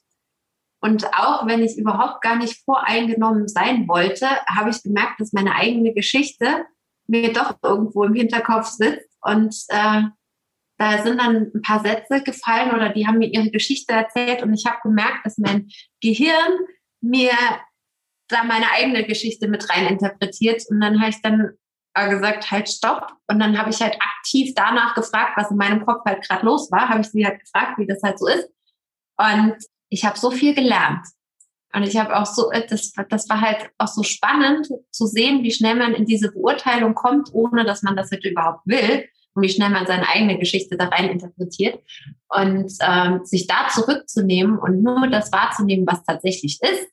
Und 0.79 1.07
auch 1.15 1.47
wenn 1.47 1.63
ich 1.63 1.75
überhaupt 1.75 2.21
gar 2.21 2.35
nicht 2.35 2.63
voreingenommen 2.65 3.47
sein 3.47 3.87
wollte, 3.87 4.27
habe 4.47 4.69
ich 4.69 4.83
gemerkt, 4.83 5.19
dass 5.19 5.33
meine 5.33 5.55
eigene 5.55 5.95
Geschichte 5.95 6.67
mir 7.07 7.33
doch 7.33 7.57
irgendwo 7.63 8.03
im 8.03 8.13
Hinterkopf 8.13 8.67
sitzt. 8.67 9.09
Und 9.21 9.55
äh, 9.69 10.03
da 10.77 11.01
sind 11.01 11.19
dann 11.19 11.51
ein 11.51 11.63
paar 11.63 11.79
Sätze 11.79 12.21
gefallen 12.21 12.75
oder 12.75 12.89
die 12.89 13.07
haben 13.07 13.17
mir 13.17 13.33
ihre 13.33 13.49
Geschichte 13.49 13.91
erzählt. 13.91 14.43
Und 14.43 14.53
ich 14.53 14.67
habe 14.67 14.77
gemerkt, 14.83 15.25
dass 15.25 15.39
mein 15.39 15.67
Gehirn 15.99 16.59
mir 17.01 17.31
da 18.27 18.43
meine 18.43 18.71
eigene 18.71 19.05
Geschichte 19.05 19.47
mit 19.47 19.69
rein 19.69 19.87
interpretiert 19.87 20.63
und 20.69 20.79
dann 20.81 20.99
habe 20.99 21.09
ich 21.09 21.21
dann 21.21 21.51
gesagt, 22.09 22.51
halt 22.51 22.69
stopp. 22.69 23.13
Und 23.27 23.39
dann 23.39 23.57
habe 23.57 23.69
ich 23.69 23.81
halt 23.81 23.95
aktiv 23.95 24.53
danach 24.55 24.95
gefragt, 24.95 25.33
was 25.37 25.51
in 25.51 25.57
meinem 25.57 25.85
Kopf 25.85 26.03
halt 26.05 26.27
gerade 26.27 26.45
los 26.45 26.71
war, 26.71 26.89
habe 26.89 27.01
ich 27.01 27.07
sie 27.07 27.25
halt 27.25 27.39
gefragt, 27.39 27.77
wie 27.77 27.87
das 27.87 28.03
halt 28.03 28.19
so 28.19 28.27
ist. 28.27 28.49
Und 29.17 29.55
ich 29.89 30.03
habe 30.05 30.19
so 30.19 30.31
viel 30.31 30.53
gelernt. 30.53 31.05
Und 31.73 31.83
ich 31.83 31.97
habe 31.97 32.15
auch 32.15 32.25
so, 32.25 32.51
das, 32.51 32.93
das 33.09 33.29
war 33.29 33.41
halt 33.41 33.69
auch 33.77 33.87
so 33.87 34.03
spannend 34.03 34.69
zu 34.91 35.07
sehen, 35.07 35.43
wie 35.43 35.51
schnell 35.51 35.75
man 35.75 35.93
in 35.93 36.05
diese 36.05 36.31
Beurteilung 36.31 36.95
kommt, 36.95 37.33
ohne 37.33 37.65
dass 37.65 37.83
man 37.83 37.95
das 37.95 38.11
halt 38.11 38.23
überhaupt 38.23 38.65
will 38.65 39.07
und 39.33 39.43
wie 39.43 39.49
schnell 39.49 39.69
man 39.69 39.85
seine 39.85 40.07
eigene 40.07 40.37
Geschichte 40.39 40.77
da 40.77 40.85
rein 40.85 41.09
interpretiert. 41.09 41.79
Und 42.29 42.71
ähm, 42.81 43.25
sich 43.25 43.47
da 43.47 43.67
zurückzunehmen 43.69 44.57
und 44.57 44.83
nur 44.83 45.07
das 45.07 45.31
wahrzunehmen, 45.31 45.85
was 45.87 46.03
tatsächlich 46.03 46.59
ist, 46.61 46.87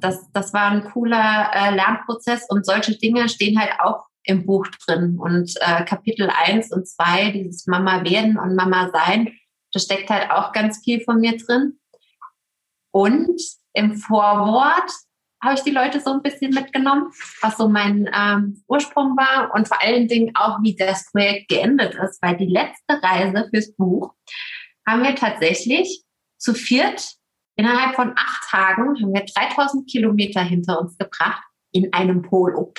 das, 0.00 0.30
das 0.32 0.52
war 0.52 0.70
ein 0.70 0.84
cooler 0.84 1.50
äh, 1.54 1.74
Lernprozess 1.74 2.46
und 2.48 2.66
solche 2.66 2.96
Dinge 2.98 3.28
stehen 3.28 3.58
halt 3.60 3.78
auch 3.80 4.06
im 4.24 4.44
Buch 4.44 4.66
drin. 4.86 5.18
Und 5.18 5.54
äh, 5.60 5.84
Kapitel 5.84 6.30
1 6.30 6.72
und 6.72 6.86
2, 6.86 7.30
dieses 7.30 7.66
Mama 7.66 8.04
werden 8.04 8.38
und 8.38 8.54
Mama 8.54 8.90
sein, 8.92 9.32
da 9.72 9.80
steckt 9.80 10.10
halt 10.10 10.30
auch 10.30 10.52
ganz 10.52 10.82
viel 10.84 11.02
von 11.02 11.20
mir 11.20 11.36
drin. 11.36 11.78
Und 12.90 13.40
im 13.72 13.96
Vorwort 13.96 14.90
habe 15.42 15.54
ich 15.54 15.60
die 15.60 15.70
Leute 15.70 16.00
so 16.00 16.10
ein 16.12 16.22
bisschen 16.22 16.52
mitgenommen, 16.52 17.12
was 17.42 17.56
so 17.56 17.68
mein 17.68 18.10
ähm, 18.12 18.62
Ursprung 18.66 19.16
war 19.16 19.54
und 19.54 19.68
vor 19.68 19.80
allen 19.80 20.08
Dingen 20.08 20.32
auch, 20.34 20.58
wie 20.62 20.74
das 20.74 21.10
Projekt 21.12 21.48
geendet 21.48 21.94
ist, 21.94 22.20
weil 22.22 22.36
die 22.36 22.46
letzte 22.46 23.00
Reise 23.02 23.48
fürs 23.50 23.72
Buch 23.74 24.14
haben 24.86 25.04
wir 25.04 25.14
tatsächlich 25.14 26.02
zu 26.38 26.54
viert 26.54 27.17
Innerhalb 27.58 27.96
von 27.96 28.12
acht 28.16 28.48
Tagen 28.48 29.00
haben 29.02 29.12
wir 29.12 29.24
3000 29.24 29.90
Kilometer 29.90 30.40
hinter 30.42 30.80
uns 30.80 30.96
gebracht 30.96 31.42
in 31.72 31.92
einem 31.92 32.22
Polo. 32.22 32.72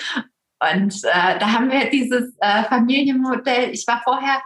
Und 0.61 1.03
äh, 1.03 1.37
da 1.37 1.51
haben 1.51 1.69
wir 1.69 1.89
dieses 1.89 2.33
äh, 2.39 2.63
Familienmodell. 2.63 3.71
Ich 3.71 3.85
war 3.87 4.01
vorher, 4.03 4.41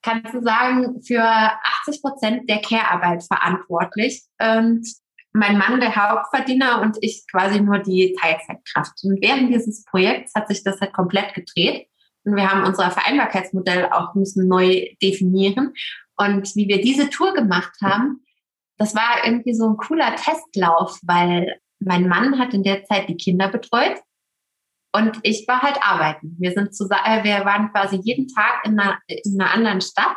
kannst 0.00 0.32
du 0.32 0.42
sagen, 0.42 1.02
für 1.02 1.22
80 1.22 2.02
Prozent 2.02 2.48
der 2.48 2.60
Care-Arbeit 2.60 3.24
verantwortlich. 3.24 4.22
Und 4.40 4.86
mein 5.32 5.58
Mann 5.58 5.80
der 5.80 5.96
Hauptverdiener 5.96 6.80
und 6.80 6.96
ich 7.00 7.24
quasi 7.28 7.60
nur 7.60 7.80
die 7.80 8.16
Teilzeitkraft. 8.20 8.92
Und 9.02 9.20
während 9.20 9.52
dieses 9.52 9.84
Projekts 9.84 10.34
hat 10.36 10.46
sich 10.46 10.62
das 10.62 10.80
halt 10.80 10.92
komplett 10.92 11.34
gedreht. 11.34 11.88
Und 12.22 12.36
wir 12.36 12.48
haben 12.48 12.64
unser 12.64 12.92
Vereinbarkeitsmodell 12.92 13.86
auch 13.86 14.14
müssen 14.14 14.46
neu 14.46 14.86
definieren. 15.02 15.74
Und 16.16 16.54
wie 16.54 16.68
wir 16.68 16.80
diese 16.80 17.10
Tour 17.10 17.34
gemacht 17.34 17.74
haben, 17.82 18.23
das 18.78 18.94
war 18.94 19.24
irgendwie 19.24 19.54
so 19.54 19.68
ein 19.68 19.76
cooler 19.76 20.14
Testlauf, 20.16 20.98
weil 21.02 21.60
mein 21.80 22.08
Mann 22.08 22.38
hat 22.38 22.54
in 22.54 22.62
der 22.62 22.84
Zeit 22.84 23.08
die 23.08 23.16
Kinder 23.16 23.48
betreut 23.48 24.00
Und 24.92 25.18
ich 25.22 25.46
war 25.48 25.60
halt 25.62 25.78
arbeiten. 25.82 26.36
Wir 26.38 26.52
sind 26.52 26.74
zusammen, 26.74 27.04
äh, 27.04 27.24
wir 27.24 27.44
waren 27.44 27.72
quasi 27.72 28.00
jeden 28.02 28.28
Tag 28.28 28.64
in 28.64 28.78
einer, 28.78 28.98
in 29.08 29.40
einer 29.40 29.52
anderen 29.52 29.80
Stadt, 29.80 30.16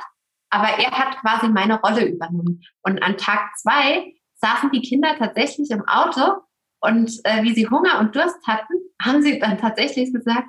aber 0.50 0.68
er 0.68 0.92
hat 0.92 1.18
quasi 1.20 1.50
meine 1.50 1.80
Rolle 1.82 2.06
übernommen. 2.06 2.64
Und 2.84 3.02
an 3.02 3.18
Tag 3.18 3.58
zwei 3.58 4.14
saßen 4.36 4.72
die 4.72 4.82
Kinder 4.82 5.16
tatsächlich 5.18 5.72
im 5.72 5.88
Auto 5.88 6.42
und 6.80 7.12
äh, 7.24 7.42
wie 7.44 7.54
sie 7.54 7.68
Hunger 7.68 8.00
und 8.00 8.16
Durst 8.16 8.38
hatten, 8.46 8.74
haben 9.02 9.22
sie 9.24 9.40
dann 9.40 9.58
tatsächlich 9.58 10.14
gesagt, 10.14 10.48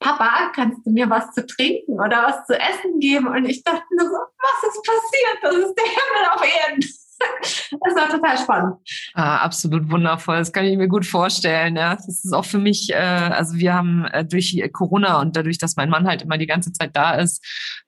Papa, 0.00 0.52
kannst 0.54 0.86
du 0.86 0.90
mir 0.90 1.08
was 1.08 1.32
zu 1.32 1.46
trinken 1.46 2.00
oder 2.00 2.22
was 2.22 2.46
zu 2.46 2.58
essen 2.58 2.98
geben? 2.98 3.28
Und 3.28 3.46
ich 3.46 3.62
dachte 3.62 3.84
nur 3.90 4.06
so, 4.06 4.14
was 4.14 4.74
ist 4.74 4.82
passiert? 4.84 5.38
Das 5.42 5.54
ist 5.54 5.74
der 5.74 5.84
Himmel 5.84 6.30
auf 6.34 6.42
Erden. 6.42 6.84
Das 7.70 7.94
war 7.94 8.08
total 8.08 8.38
spannend. 8.38 8.76
Ah, 9.14 9.38
absolut 9.38 9.90
wundervoll. 9.90 10.38
Das 10.38 10.52
kann 10.52 10.64
ich 10.64 10.76
mir 10.76 10.88
gut 10.88 11.04
vorstellen. 11.04 11.76
Ja, 11.76 11.94
das 11.94 12.24
ist 12.24 12.32
auch 12.32 12.44
für 12.44 12.58
mich. 12.58 12.90
Äh, 12.90 12.96
also 12.96 13.54
wir 13.56 13.74
haben 13.74 14.04
äh, 14.06 14.24
durch 14.24 14.62
Corona 14.72 15.20
und 15.20 15.36
dadurch, 15.36 15.58
dass 15.58 15.76
mein 15.76 15.90
Mann 15.90 16.06
halt 16.06 16.22
immer 16.22 16.38
die 16.38 16.46
ganze 16.46 16.72
Zeit 16.72 16.96
da 16.96 17.14
ist, 17.14 17.44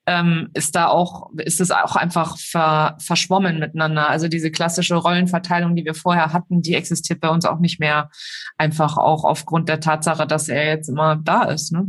ähm, 0.06 0.48
ist 0.54 0.74
da 0.74 0.88
auch 0.88 1.30
ist 1.36 1.60
es 1.60 1.70
auch 1.70 1.96
einfach 1.96 2.38
ver, 2.38 2.96
verschwommen 2.98 3.58
miteinander. 3.58 4.08
Also 4.08 4.28
diese 4.28 4.50
klassische 4.50 4.96
Rollenverteilung, 4.96 5.76
die 5.76 5.84
wir 5.84 5.94
vorher 5.94 6.32
hatten, 6.32 6.62
die 6.62 6.74
existiert 6.74 7.20
bei 7.20 7.28
uns 7.28 7.44
auch 7.44 7.58
nicht 7.58 7.78
mehr. 7.78 8.10
Einfach 8.56 8.96
auch 8.96 9.24
aufgrund 9.24 9.68
der 9.68 9.80
Tatsache, 9.80 10.26
dass 10.26 10.48
er 10.48 10.66
jetzt 10.66 10.88
immer 10.88 11.16
da 11.16 11.44
ist. 11.44 11.72
Ne? 11.72 11.86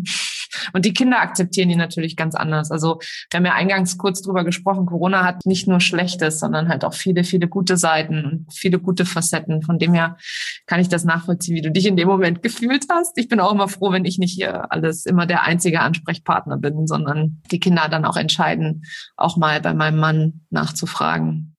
Und 0.73 0.85
die 0.85 0.93
Kinder 0.93 1.19
akzeptieren 1.19 1.69
die 1.69 1.75
natürlich 1.75 2.15
ganz 2.15 2.35
anders. 2.35 2.71
Also 2.71 2.99
wir 3.29 3.37
haben 3.37 3.45
ja 3.45 3.53
eingangs 3.53 3.97
kurz 3.97 4.21
drüber 4.21 4.43
gesprochen. 4.43 4.85
Corona 4.85 5.23
hat 5.23 5.45
nicht 5.45 5.67
nur 5.67 5.79
Schlechtes, 5.79 6.39
sondern 6.39 6.69
halt 6.69 6.83
auch 6.83 6.93
viele 6.93 7.23
viele 7.23 7.47
gute 7.47 7.77
Seiten 7.77 8.25
und 8.25 8.53
viele 8.53 8.79
gute 8.79 9.05
Facetten. 9.05 9.61
Von 9.61 9.79
dem 9.79 9.93
her 9.93 10.17
kann 10.65 10.79
ich 10.79 10.89
das 10.89 11.05
nachvollziehen, 11.05 11.55
wie 11.55 11.61
du 11.61 11.71
dich 11.71 11.85
in 11.85 11.95
dem 11.95 12.07
Moment 12.07 12.41
gefühlt 12.41 12.85
hast. 12.91 13.17
Ich 13.17 13.29
bin 13.29 13.39
auch 13.39 13.51
immer 13.51 13.67
froh, 13.67 13.91
wenn 13.91 14.05
ich 14.05 14.17
nicht 14.17 14.33
hier 14.33 14.71
alles 14.71 15.05
immer 15.05 15.25
der 15.25 15.43
einzige 15.43 15.81
Ansprechpartner 15.81 16.57
bin, 16.57 16.87
sondern 16.87 17.41
die 17.51 17.59
Kinder 17.59 17.87
dann 17.89 18.05
auch 18.05 18.17
entscheiden, 18.17 18.83
auch 19.15 19.37
mal 19.37 19.61
bei 19.61 19.73
meinem 19.73 19.99
Mann 19.99 20.41
nachzufragen. 20.49 21.55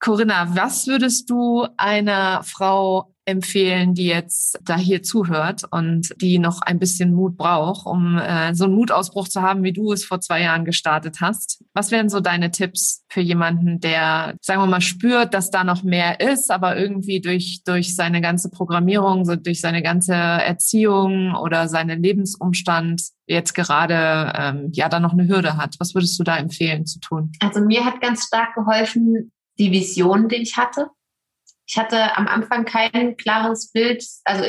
Corinna, 0.00 0.56
was 0.56 0.88
würdest 0.88 1.30
du 1.30 1.66
einer 1.76 2.42
Frau 2.42 3.11
empfehlen, 3.24 3.94
die 3.94 4.06
jetzt 4.06 4.58
da 4.62 4.76
hier 4.76 5.02
zuhört 5.02 5.62
und 5.70 6.12
die 6.20 6.38
noch 6.38 6.60
ein 6.62 6.78
bisschen 6.78 7.14
Mut 7.14 7.36
braucht, 7.36 7.86
um 7.86 8.18
äh, 8.18 8.54
so 8.54 8.64
einen 8.64 8.74
Mutausbruch 8.74 9.28
zu 9.28 9.42
haben, 9.42 9.62
wie 9.62 9.72
du 9.72 9.92
es 9.92 10.04
vor 10.04 10.20
zwei 10.20 10.42
Jahren 10.42 10.64
gestartet 10.64 11.18
hast. 11.20 11.62
Was 11.72 11.90
wären 11.90 12.08
so 12.08 12.20
deine 12.20 12.50
Tipps 12.50 13.04
für 13.08 13.20
jemanden, 13.20 13.80
der, 13.80 14.34
sagen 14.40 14.60
wir 14.60 14.66
mal, 14.66 14.80
spürt, 14.80 15.34
dass 15.34 15.50
da 15.50 15.62
noch 15.62 15.82
mehr 15.82 16.20
ist, 16.20 16.50
aber 16.50 16.76
irgendwie 16.76 17.20
durch, 17.20 17.62
durch 17.64 17.94
seine 17.94 18.20
ganze 18.20 18.50
Programmierung, 18.50 19.24
so 19.24 19.36
durch 19.36 19.60
seine 19.60 19.82
ganze 19.82 20.14
Erziehung 20.14 21.34
oder 21.34 21.68
seinen 21.68 22.02
Lebensumstand 22.02 23.02
jetzt 23.26 23.54
gerade 23.54 24.32
ähm, 24.36 24.70
ja 24.72 24.88
da 24.88 24.98
noch 24.98 25.12
eine 25.12 25.28
Hürde 25.28 25.56
hat? 25.56 25.76
Was 25.78 25.94
würdest 25.94 26.18
du 26.18 26.24
da 26.24 26.36
empfehlen 26.36 26.86
zu 26.86 26.98
tun? 26.98 27.32
Also 27.40 27.60
mir 27.60 27.84
hat 27.84 28.00
ganz 28.00 28.24
stark 28.24 28.54
geholfen 28.54 29.30
die 29.58 29.70
Vision, 29.70 30.28
die 30.28 30.36
ich 30.36 30.56
hatte 30.56 30.88
ich 31.72 31.78
hatte 31.78 32.18
am 32.18 32.28
Anfang 32.28 32.66
kein 32.66 33.16
klares 33.16 33.72
Bild. 33.72 34.04
Also 34.24 34.44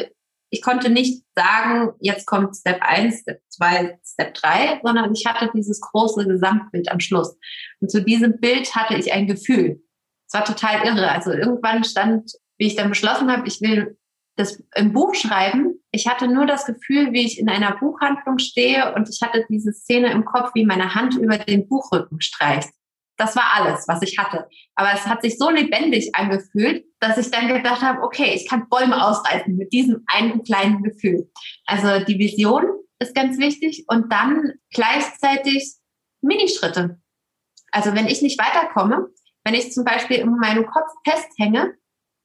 ich 0.49 0.61
konnte 0.61 0.89
nicht 0.89 1.23
sagen, 1.35 1.93
jetzt 2.01 2.27
kommt 2.27 2.53
Step 2.57 2.81
1, 2.81 3.21
Step 3.21 3.41
2, 3.47 3.97
Step 4.03 4.33
3, 4.33 4.81
sondern 4.83 5.13
ich 5.13 5.25
hatte 5.25 5.49
dieses 5.55 5.79
große 5.79 6.27
Gesamtbild 6.27 6.91
am 6.91 6.99
Schluss. 6.99 7.37
Und 7.79 7.89
zu 7.89 8.03
diesem 8.03 8.41
Bild 8.41 8.75
hatte 8.75 8.95
ich 8.95 9.13
ein 9.13 9.25
Gefühl. 9.25 9.81
Es 10.27 10.33
war 10.33 10.43
total 10.43 10.85
irre. 10.85 11.11
Also 11.11 11.31
irgendwann 11.31 11.85
stand, 11.85 12.29
wie 12.57 12.67
ich 12.67 12.75
dann 12.75 12.89
beschlossen 12.89 13.31
habe, 13.31 13.47
ich 13.47 13.61
will 13.61 13.97
das 14.35 14.61
im 14.75 14.91
Buch 14.91 15.15
schreiben. 15.15 15.81
Ich 15.91 16.07
hatte 16.07 16.27
nur 16.27 16.45
das 16.45 16.65
Gefühl, 16.65 17.13
wie 17.13 17.25
ich 17.25 17.39
in 17.39 17.47
einer 17.47 17.77
Buchhandlung 17.77 18.37
stehe 18.37 18.93
und 18.95 19.07
ich 19.07 19.21
hatte 19.21 19.45
diese 19.47 19.71
Szene 19.71 20.11
im 20.11 20.25
Kopf, 20.25 20.51
wie 20.55 20.65
meine 20.65 20.93
Hand 20.93 21.15
über 21.15 21.37
den 21.37 21.69
Buchrücken 21.69 22.19
streicht. 22.19 22.71
Das 23.17 23.35
war 23.35 23.53
alles, 23.55 23.87
was 23.87 24.01
ich 24.01 24.17
hatte. 24.17 24.47
Aber 24.75 24.91
es 24.93 25.05
hat 25.05 25.21
sich 25.21 25.37
so 25.37 25.49
lebendig 25.49 26.15
angefühlt, 26.15 26.85
dass 26.99 27.17
ich 27.17 27.29
dann 27.29 27.47
gedacht 27.47 27.81
habe, 27.81 28.01
okay, 28.01 28.33
ich 28.33 28.49
kann 28.49 28.67
Bäume 28.69 29.05
ausreißen 29.05 29.55
mit 29.55 29.71
diesem 29.71 30.03
einen 30.07 30.43
kleinen 30.43 30.81
Gefühl. 30.83 31.29
Also 31.65 32.03
die 32.05 32.17
Vision 32.17 32.65
ist 32.99 33.13
ganz 33.13 33.37
wichtig 33.37 33.85
und 33.87 34.11
dann 34.11 34.53
gleichzeitig 34.71 35.75
Minischritte. 36.21 36.99
Also 37.71 37.93
wenn 37.93 38.07
ich 38.07 38.21
nicht 38.21 38.39
weiterkomme, 38.39 39.07
wenn 39.43 39.53
ich 39.53 39.71
zum 39.73 39.83
Beispiel 39.83 40.17
in 40.17 40.35
meinem 40.37 40.65
Kopf 40.65 40.89
festhänge 41.07 41.73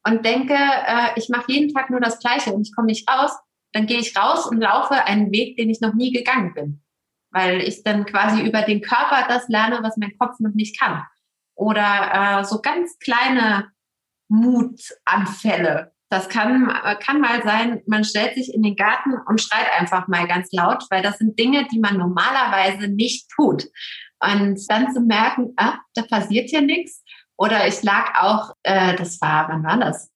und 0.06 0.24
denke, 0.24 0.54
äh, 0.54 1.10
ich 1.16 1.28
mache 1.28 1.52
jeden 1.52 1.74
Tag 1.74 1.90
nur 1.90 2.00
das 2.00 2.18
Gleiche 2.20 2.52
und 2.52 2.66
ich 2.66 2.74
komme 2.74 2.86
nicht 2.86 3.08
raus, 3.10 3.32
dann 3.72 3.86
gehe 3.86 3.98
ich 3.98 4.16
raus 4.16 4.46
und 4.46 4.60
laufe 4.60 4.94
einen 5.04 5.32
Weg, 5.32 5.56
den 5.56 5.68
ich 5.68 5.80
noch 5.80 5.94
nie 5.94 6.12
gegangen 6.12 6.54
bin 6.54 6.82
weil 7.30 7.60
ich 7.60 7.82
dann 7.82 8.06
quasi 8.06 8.42
über 8.42 8.62
den 8.62 8.80
Körper 8.80 9.26
das 9.28 9.48
lerne, 9.48 9.82
was 9.82 9.96
mein 9.96 10.16
Kopf 10.18 10.38
noch 10.40 10.54
nicht 10.54 10.78
kann. 10.78 11.02
Oder 11.54 12.40
äh, 12.40 12.44
so 12.44 12.60
ganz 12.60 12.98
kleine 12.98 13.70
Mutanfälle. 14.28 15.92
Das 16.10 16.28
kann, 16.28 16.70
äh, 16.70 16.96
kann 16.96 17.20
mal 17.20 17.42
sein, 17.42 17.82
man 17.86 18.04
stellt 18.04 18.34
sich 18.34 18.54
in 18.54 18.62
den 18.62 18.76
Garten 18.76 19.14
und 19.26 19.40
schreit 19.40 19.66
einfach 19.78 20.08
mal 20.08 20.26
ganz 20.26 20.50
laut, 20.52 20.84
weil 20.90 21.02
das 21.02 21.18
sind 21.18 21.38
Dinge, 21.38 21.66
die 21.70 21.80
man 21.80 21.98
normalerweise 21.98 22.88
nicht 22.88 23.28
tut. 23.34 23.66
Und 24.20 24.58
dann 24.68 24.92
zu 24.92 25.00
merken, 25.00 25.52
ah, 25.56 25.78
da 25.94 26.02
passiert 26.02 26.48
hier 26.48 26.62
nichts. 26.62 27.02
Oder 27.36 27.68
ich 27.68 27.82
lag 27.82 28.20
auch, 28.20 28.54
äh, 28.62 28.96
das 28.96 29.20
war, 29.20 29.48
wann 29.48 29.64
war 29.64 29.78
das? 29.78 30.10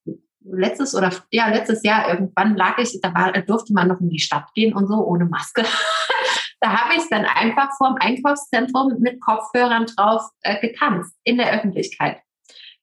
Letztes 0.44 0.94
oder 0.94 1.12
ja, 1.31 1.48
letztes 1.48 1.85
Jahr 1.85 2.09
irgendwann 2.09 2.57
lag 2.57 2.79
ich, 2.79 2.98
da 3.01 3.14
war, 3.14 3.31
durfte 3.33 3.72
man 3.72 3.87
noch 3.87 4.01
in 4.01 4.11
die 4.11 4.18
Stadt 4.18 4.53
gehen 4.55 4.75
und 4.75 4.88
so 4.88 4.94
ohne 5.07 5.27
Maske. 5.27 5.64
Da 6.62 6.85
habe 6.85 6.94
ich 6.94 7.09
dann 7.11 7.25
einfach 7.25 7.77
vorm 7.77 7.96
Einkaufszentrum 7.98 8.94
mit 9.01 9.20
Kopfhörern 9.20 9.87
drauf 9.87 10.22
äh, 10.42 10.61
getanzt 10.61 11.12
in 11.25 11.37
der 11.37 11.53
Öffentlichkeit. 11.53 12.20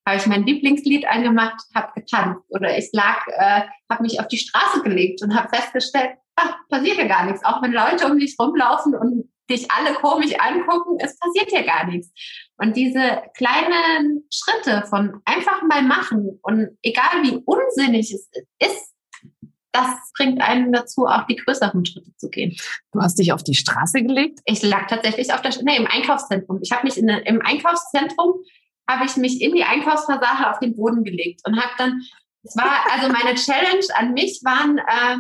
Habe 0.06 0.18
ich 0.18 0.26
mein 0.26 0.46
Lieblingslied 0.46 1.08
angemacht, 1.08 1.62
habe 1.74 1.94
getanzt 1.96 2.44
oder 2.50 2.78
ich 2.78 2.89
lag, 2.92 3.26
äh, 3.28 3.62
habe 3.89 4.04
mich 4.04 4.20
auf 4.20 4.28
die 4.28 4.38
Straße 4.38 4.84
gelegt 4.84 5.24
und 5.24 5.34
habe 5.34 5.48
festgestellt, 5.56 6.18
ach, 6.36 6.58
passiert 6.68 6.98
ja 6.98 7.08
gar 7.08 7.26
nichts. 7.26 7.46
Auch 7.46 7.62
wenn 7.62 7.72
Leute 7.72 8.08
um 8.08 8.20
dich 8.20 8.36
rumlaufen 8.38 8.96
und 8.96 9.32
dich 9.50 9.72
alle 9.72 9.94
komisch 9.96 10.34
angucken, 10.38 10.98
es 11.00 11.18
passiert 11.18 11.50
ja 11.54 11.62
gar 11.62 11.86
nichts. 11.88 12.12
Und 12.58 12.76
diese 12.76 13.24
kleinen 13.38 14.28
Schritte 14.30 14.86
von 14.89 15.22
einfach 15.24 15.62
mal 15.62 15.84
machen 15.84 16.38
und 16.42 16.78
egal 16.82 17.24
wie 17.24 17.42
unsinnig 17.46 18.13
es 18.13 18.30
ist, 18.60 18.94
das 19.71 20.12
bringt 20.17 20.41
einen 20.41 20.71
dazu, 20.71 21.05
auch 21.05 21.25
die 21.27 21.36
größeren 21.36 21.86
Schritte 21.86 22.15
zu 22.17 22.29
gehen. 22.29 22.55
Du 22.91 23.01
hast 23.01 23.19
dich 23.19 23.34
auf 23.34 23.43
die 23.43 23.55
Straße 23.55 24.01
gelegt? 24.01 24.39
Ich 24.45 24.63
lag 24.63 24.88
tatsächlich 24.88 25.34
auf 25.34 25.41
der, 25.41 25.51
nee, 25.63 25.77
im 25.77 25.88
Einkaufszentrum. 25.88 26.60
Ich 26.62 26.71
habe 26.71 26.86
mich 26.86 26.97
in, 26.97 27.08
im 27.08 27.41
Einkaufszentrum, 27.41 28.43
habe 28.89 29.05
ich 29.05 29.15
mich 29.17 29.41
in 29.41 29.53
die 29.53 29.63
Einkaufspassage 29.63 30.49
auf 30.49 30.60
den 30.60 30.75
Boden 30.75 31.03
gelegt 31.03 31.41
und 31.45 31.62
habe 31.62 31.73
dann, 31.77 32.01
es 32.43 32.55
war, 32.55 32.86
also 32.91 33.12
meine 33.12 33.36
Challenge 33.36 33.86
an 33.95 34.13
mich 34.13 34.41
waren 34.43 34.79
äh, 34.79 35.17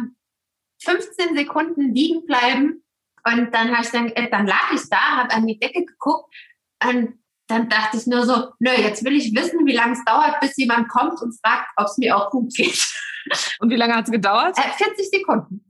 15 0.83 1.35
Sekunden 1.35 1.93
liegen 1.93 2.25
bleiben 2.25 2.83
und 3.25 3.53
dann 3.53 3.71
habe 3.71 3.83
ich 3.83 3.91
dann, 3.91 4.07
äh, 4.09 4.29
dann 4.29 4.47
lag 4.47 4.71
ich 4.73 4.81
da, 4.89 5.17
habe 5.17 5.33
an 5.33 5.45
die 5.45 5.59
Decke 5.59 5.85
geguckt 5.85 6.33
und 6.83 7.19
dann 7.49 7.67
dachte 7.67 7.97
ich 7.97 8.05
nur 8.05 8.25
so, 8.25 8.51
nö, 8.59 8.71
jetzt 8.71 9.03
will 9.03 9.15
ich 9.15 9.35
wissen, 9.35 9.65
wie 9.65 9.75
lange 9.75 9.93
es 9.93 10.05
dauert, 10.05 10.39
bis 10.39 10.55
jemand 10.57 10.87
kommt 10.87 11.19
und 11.21 11.35
fragt, 11.43 11.67
ob 11.77 11.85
es 11.85 11.97
mir 11.97 12.15
auch 12.15 12.29
gut 12.29 12.53
geht. 12.55 12.87
Und 13.59 13.69
wie 13.69 13.75
lange 13.75 13.95
hat 13.95 14.05
es 14.05 14.11
gedauert? 14.11 14.57
Äh, 14.57 14.71
40 14.71 15.09
Sekunden. 15.09 15.65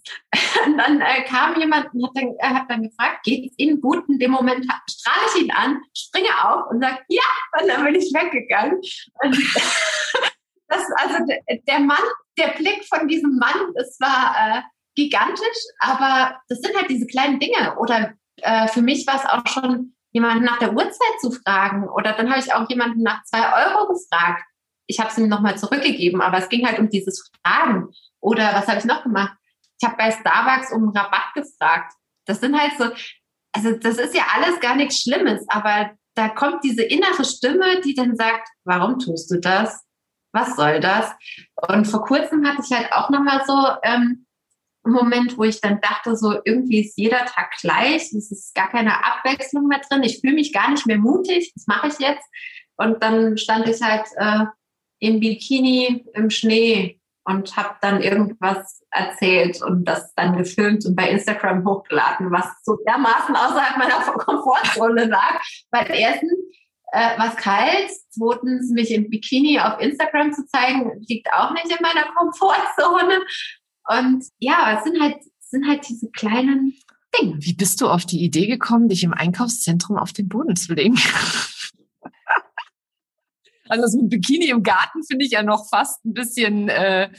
Und 0.66 0.78
dann 0.78 1.02
äh, 1.02 1.24
kam 1.24 1.60
jemand 1.60 1.94
und 1.94 2.06
hat 2.06 2.12
dann, 2.16 2.36
äh, 2.38 2.54
hat 2.56 2.70
dann 2.70 2.84
gefragt, 2.84 3.24
geht 3.24 3.52
es 3.52 3.58
Ihnen 3.58 3.82
gut? 3.82 4.08
In 4.08 4.20
dem 4.20 4.32
Moment 4.32 4.66
strahle 4.90 5.26
ich 5.34 5.44
ihn 5.44 5.52
an, 5.52 5.82
springe 5.98 6.30
auf 6.44 6.70
und 6.70 6.82
sage, 6.82 7.00
ja, 7.08 7.24
und 7.60 7.68
dann 7.68 7.84
bin 7.84 7.96
ich 7.96 8.14
weggegangen. 8.14 8.80
Das, 10.72 10.84
also 10.98 11.26
der 11.68 11.80
Mann, 11.80 11.98
der 12.38 12.50
Blick 12.50 12.86
von 12.88 13.08
diesem 13.08 13.38
Mann, 13.38 13.74
das 13.74 13.98
war 14.00 14.36
äh, 14.38 14.62
gigantisch, 14.94 15.58
aber 15.80 16.40
das 16.48 16.60
sind 16.60 16.78
halt 16.78 16.92
diese 16.92 17.08
kleinen 17.08 17.40
Dinge. 17.40 17.76
Oder 17.80 18.14
äh, 18.44 18.68
für 18.68 18.84
mich 18.84 19.08
war 19.08 19.16
es 19.16 19.26
auch 19.26 19.52
schon 19.52 19.96
jemanden 20.12 20.44
nach 20.44 20.60
der 20.60 20.74
Uhrzeit 20.74 21.20
zu 21.22 21.32
fragen. 21.32 21.88
Oder 21.90 22.14
dann 22.14 22.30
habe 22.30 22.40
ich 22.40 22.54
auch 22.54 22.68
jemanden 22.70 23.04
nach 23.04 23.24
zwei 23.24 23.66
Euro 23.66 23.88
gefragt. 23.88 24.44
Ich 24.88 25.00
habe 25.00 25.10
es 25.10 25.18
ihm 25.18 25.28
nochmal 25.28 25.58
zurückgegeben, 25.58 26.22
aber 26.22 26.40
es 26.40 26.50
ging 26.50 26.66
halt 26.66 26.80
um 26.80 26.90
dieses 26.90 27.30
Fragen. 27.44 27.90
Oder 28.20 28.54
was 28.54 28.68
habe 28.68 28.80
ich 28.80 28.86
noch 28.86 29.04
gemacht? 29.04 29.38
Ich 29.80 29.88
habe 29.88 29.98
bei 29.98 30.12
Starbucks 30.12 30.74
um 30.74 30.90
Rabatt 30.90 31.34
gefragt. 31.36 31.94
Das 32.26 32.40
sind 32.42 32.60
halt 32.60 32.74
so, 32.78 32.90
also 33.54 33.78
das 33.78 33.98
ist 33.98 34.16
ja 34.16 34.24
alles 34.36 34.60
gar 34.60 34.76
nichts 34.76 35.02
Schlimmes, 35.02 35.46
aber 35.48 35.92
da 36.16 36.28
kommt 36.28 36.64
diese 36.64 36.84
innere 36.84 37.24
Stimme, 37.24 37.82
die 37.82 37.94
dann 37.94 38.16
sagt, 38.16 38.50
warum 38.66 39.00
tust 39.00 39.32
du 39.32 39.40
das? 39.40 39.86
Was 40.34 40.56
soll 40.56 40.80
das? 40.80 41.12
Und 41.68 41.88
vor 41.88 42.04
kurzem 42.04 42.46
hatte 42.46 42.62
ich 42.64 42.76
halt 42.76 42.92
auch 42.92 43.10
nochmal 43.10 43.44
so 43.46 43.54
ähm, 43.84 44.26
Moment, 44.84 45.38
wo 45.38 45.44
ich 45.44 45.62
dann 45.62 45.82
dachte, 45.82 46.16
so 46.16 46.40
irgendwie 46.46 46.82
ist 46.82 46.98
jeder 46.98 47.26
Tag 47.26 47.52
gleich, 47.62 48.14
es 48.14 48.32
ist 48.32 48.56
gar 48.56 48.70
keine 48.70 49.04
Abwechslung 49.06 49.68
mehr 49.68 49.82
drin, 49.88 50.04
ich 50.04 50.20
fühle 50.22 50.34
mich 50.34 50.54
gar 50.54 50.72
nicht 50.72 50.88
mehr 50.88 50.98
mutig, 50.98 51.52
das 51.54 51.68
mache 51.68 51.88
ich 51.88 52.00
jetzt. 52.00 52.26
Und 52.78 53.04
dann 53.04 53.38
stand 53.38 53.68
ich 53.68 53.82
halt 53.82 54.08
äh, 54.16 54.46
im 55.00 55.20
Bikini 55.20 56.06
im 56.14 56.30
Schnee 56.30 57.00
und 57.26 57.56
habe 57.56 57.76
dann 57.82 58.02
irgendwas 58.02 58.82
erzählt 58.90 59.62
und 59.62 59.86
das 59.86 60.14
dann 60.16 60.38
gefilmt 60.38 60.86
und 60.86 60.96
bei 60.96 61.10
Instagram 61.10 61.68
hochgeladen, 61.68 62.32
was 62.32 62.48
so 62.64 62.78
dermaßen 62.88 63.36
außerhalb 63.36 63.78
meiner 63.78 64.02
Komfortzone 64.14 65.06
lag. 65.06 65.40
Weil 65.72 65.92
erstens 65.92 66.34
äh, 66.92 67.18
was 67.18 67.36
kalt, 67.36 67.92
zweitens 68.10 68.72
mich 68.72 68.92
im 68.92 69.10
Bikini 69.10 69.60
auf 69.60 69.80
Instagram 69.80 70.34
zu 70.34 70.46
zeigen, 70.48 71.04
liegt 71.08 71.32
auch 71.34 71.52
nicht 71.52 71.70
in 71.70 71.78
meiner 71.82 72.12
Komfortzone. 72.14 73.22
Und 73.90 74.26
ja, 74.38 74.78
es 74.78 74.84
sind 74.84 75.02
halt, 75.02 75.18
es 75.40 75.50
sind 75.50 75.68
halt 75.68 75.88
diese 75.90 76.10
kleinen 76.12 76.76
Dinge. 77.20 77.38
Wie 77.40 77.54
bist 77.54 77.82
du 77.82 77.88
auf 77.88 78.06
die 78.06 78.24
Idee 78.24 78.46
gekommen, 78.46 78.88
dich 78.88 79.04
im 79.04 79.14
Einkaufszentrum 79.14 79.98
auf 79.98 80.14
den 80.14 80.30
Boden 80.30 80.56
zu 80.56 80.74
legen? 80.74 81.00
Also 83.72 83.84
das 83.84 83.94
mit 83.94 84.10
Bikini 84.10 84.48
im 84.48 84.64
Garten 84.64 85.04
finde 85.04 85.26
ich 85.26 85.32
ja 85.32 85.44
noch 85.44 85.70
fast 85.70 86.04
ein 86.04 86.14
bisschen 86.14 86.70
äh, 86.70 87.12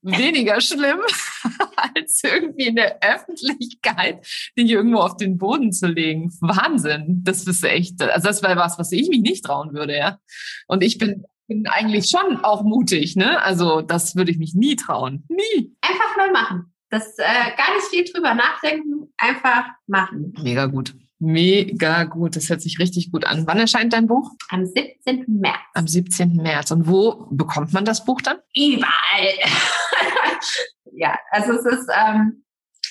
weniger 0.00 0.58
schlimm, 0.62 1.00
als 1.94 2.22
irgendwie 2.24 2.68
in 2.68 2.76
der 2.76 2.98
Öffentlichkeit 3.02 4.26
dich 4.56 4.70
irgendwo 4.70 5.00
auf 5.00 5.18
den 5.18 5.36
Boden 5.36 5.70
zu 5.70 5.86
legen. 5.86 6.32
Wahnsinn. 6.40 7.20
Das 7.24 7.46
ist 7.46 7.62
echt, 7.62 8.00
also 8.00 8.26
das 8.26 8.42
wäre 8.42 8.56
was, 8.56 8.78
was 8.78 8.90
ich 8.90 9.10
mich 9.10 9.20
nicht 9.20 9.44
trauen 9.44 9.74
würde, 9.74 9.98
ja. 9.98 10.18
Und 10.66 10.82
ich 10.82 10.96
bin, 10.96 11.24
bin 11.48 11.66
eigentlich 11.66 12.08
schon 12.08 12.44
auch 12.44 12.62
mutig, 12.62 13.16
ne? 13.16 13.42
Also 13.42 13.80
das 13.80 14.14
würde 14.14 14.30
ich 14.30 14.38
mich 14.38 14.54
nie 14.54 14.76
trauen. 14.76 15.24
Nie. 15.28 15.74
Einfach 15.80 16.16
mal 16.16 16.30
machen. 16.30 16.72
Das 16.90 17.18
äh, 17.18 17.24
gar 17.56 17.74
nicht 17.74 17.86
viel 17.90 18.04
drüber 18.04 18.34
nachdenken, 18.34 19.12
einfach 19.16 19.64
machen. 19.86 20.34
Mega 20.40 20.66
gut. 20.66 20.94
Mega 21.18 22.04
gut, 22.04 22.36
das 22.36 22.48
hört 22.48 22.62
sich 22.62 22.78
richtig 22.78 23.10
gut 23.10 23.24
an. 23.24 23.46
Wann 23.46 23.58
erscheint 23.58 23.92
dein 23.92 24.06
Buch? 24.06 24.30
Am 24.50 24.64
17. 24.64 25.24
März. 25.26 25.56
Am 25.74 25.88
17. 25.88 26.36
März. 26.36 26.70
Und 26.70 26.86
wo 26.86 27.26
bekommt 27.30 27.72
man 27.72 27.84
das 27.84 28.04
Buch 28.04 28.20
dann? 28.22 28.36
Überall. 28.56 29.32
ja, 30.92 31.18
also 31.30 31.54
es 31.54 31.64
ist, 31.64 31.88
ähm, 31.92 32.44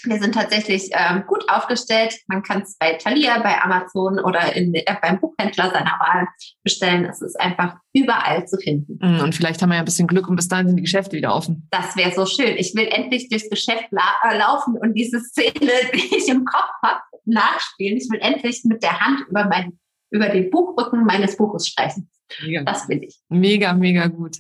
wir 0.03 0.19
sind 0.19 0.35
tatsächlich 0.35 0.89
ähm, 0.93 1.23
gut 1.27 1.43
aufgestellt. 1.49 2.15
Man 2.27 2.43
kann 2.43 2.61
es 2.61 2.77
bei 2.77 2.93
Thalia, 2.93 3.39
bei 3.39 3.61
Amazon 3.61 4.19
oder 4.19 4.55
in, 4.55 4.73
äh, 4.73 4.83
beim 5.01 5.19
Buchhändler 5.19 5.71
seiner 5.71 5.97
Wahl 5.99 6.27
bestellen. 6.63 7.05
Es 7.05 7.21
ist 7.21 7.39
einfach 7.39 7.77
überall 7.93 8.47
zu 8.47 8.57
finden. 8.57 8.99
Mm, 9.01 9.21
und 9.21 9.35
vielleicht 9.35 9.61
haben 9.61 9.69
wir 9.69 9.75
ja 9.75 9.81
ein 9.81 9.85
bisschen 9.85 10.07
Glück 10.07 10.27
und 10.27 10.35
bis 10.35 10.47
dahin 10.47 10.67
sind 10.67 10.77
die 10.77 10.83
Geschäfte 10.83 11.15
wieder 11.15 11.33
offen. 11.33 11.67
Das 11.71 11.95
wäre 11.95 12.11
so 12.11 12.25
schön. 12.25 12.55
Ich 12.57 12.75
will 12.75 12.87
endlich 12.87 13.29
durchs 13.29 13.49
Geschäft 13.49 13.87
la 13.91 14.03
äh, 14.29 14.37
laufen 14.37 14.77
und 14.77 14.93
diese 14.93 15.19
Szene, 15.19 15.71
die 15.93 16.15
ich 16.15 16.27
im 16.27 16.45
Kopf 16.45 16.71
habe, 16.83 17.01
nachspielen. 17.25 17.97
Ich 17.97 18.09
will 18.09 18.19
endlich 18.21 18.63
mit 18.65 18.83
der 18.83 18.99
Hand 18.99 19.21
über, 19.29 19.45
mein, 19.45 19.79
über 20.11 20.29
den 20.29 20.49
Buchrücken 20.49 21.05
meines 21.05 21.37
Buches 21.37 21.67
streichen. 21.67 22.09
Mega. 22.43 22.63
Das 22.63 22.87
will 22.89 23.03
ich. 23.03 23.19
Mega, 23.29 23.73
mega 23.73 24.07
gut. 24.07 24.37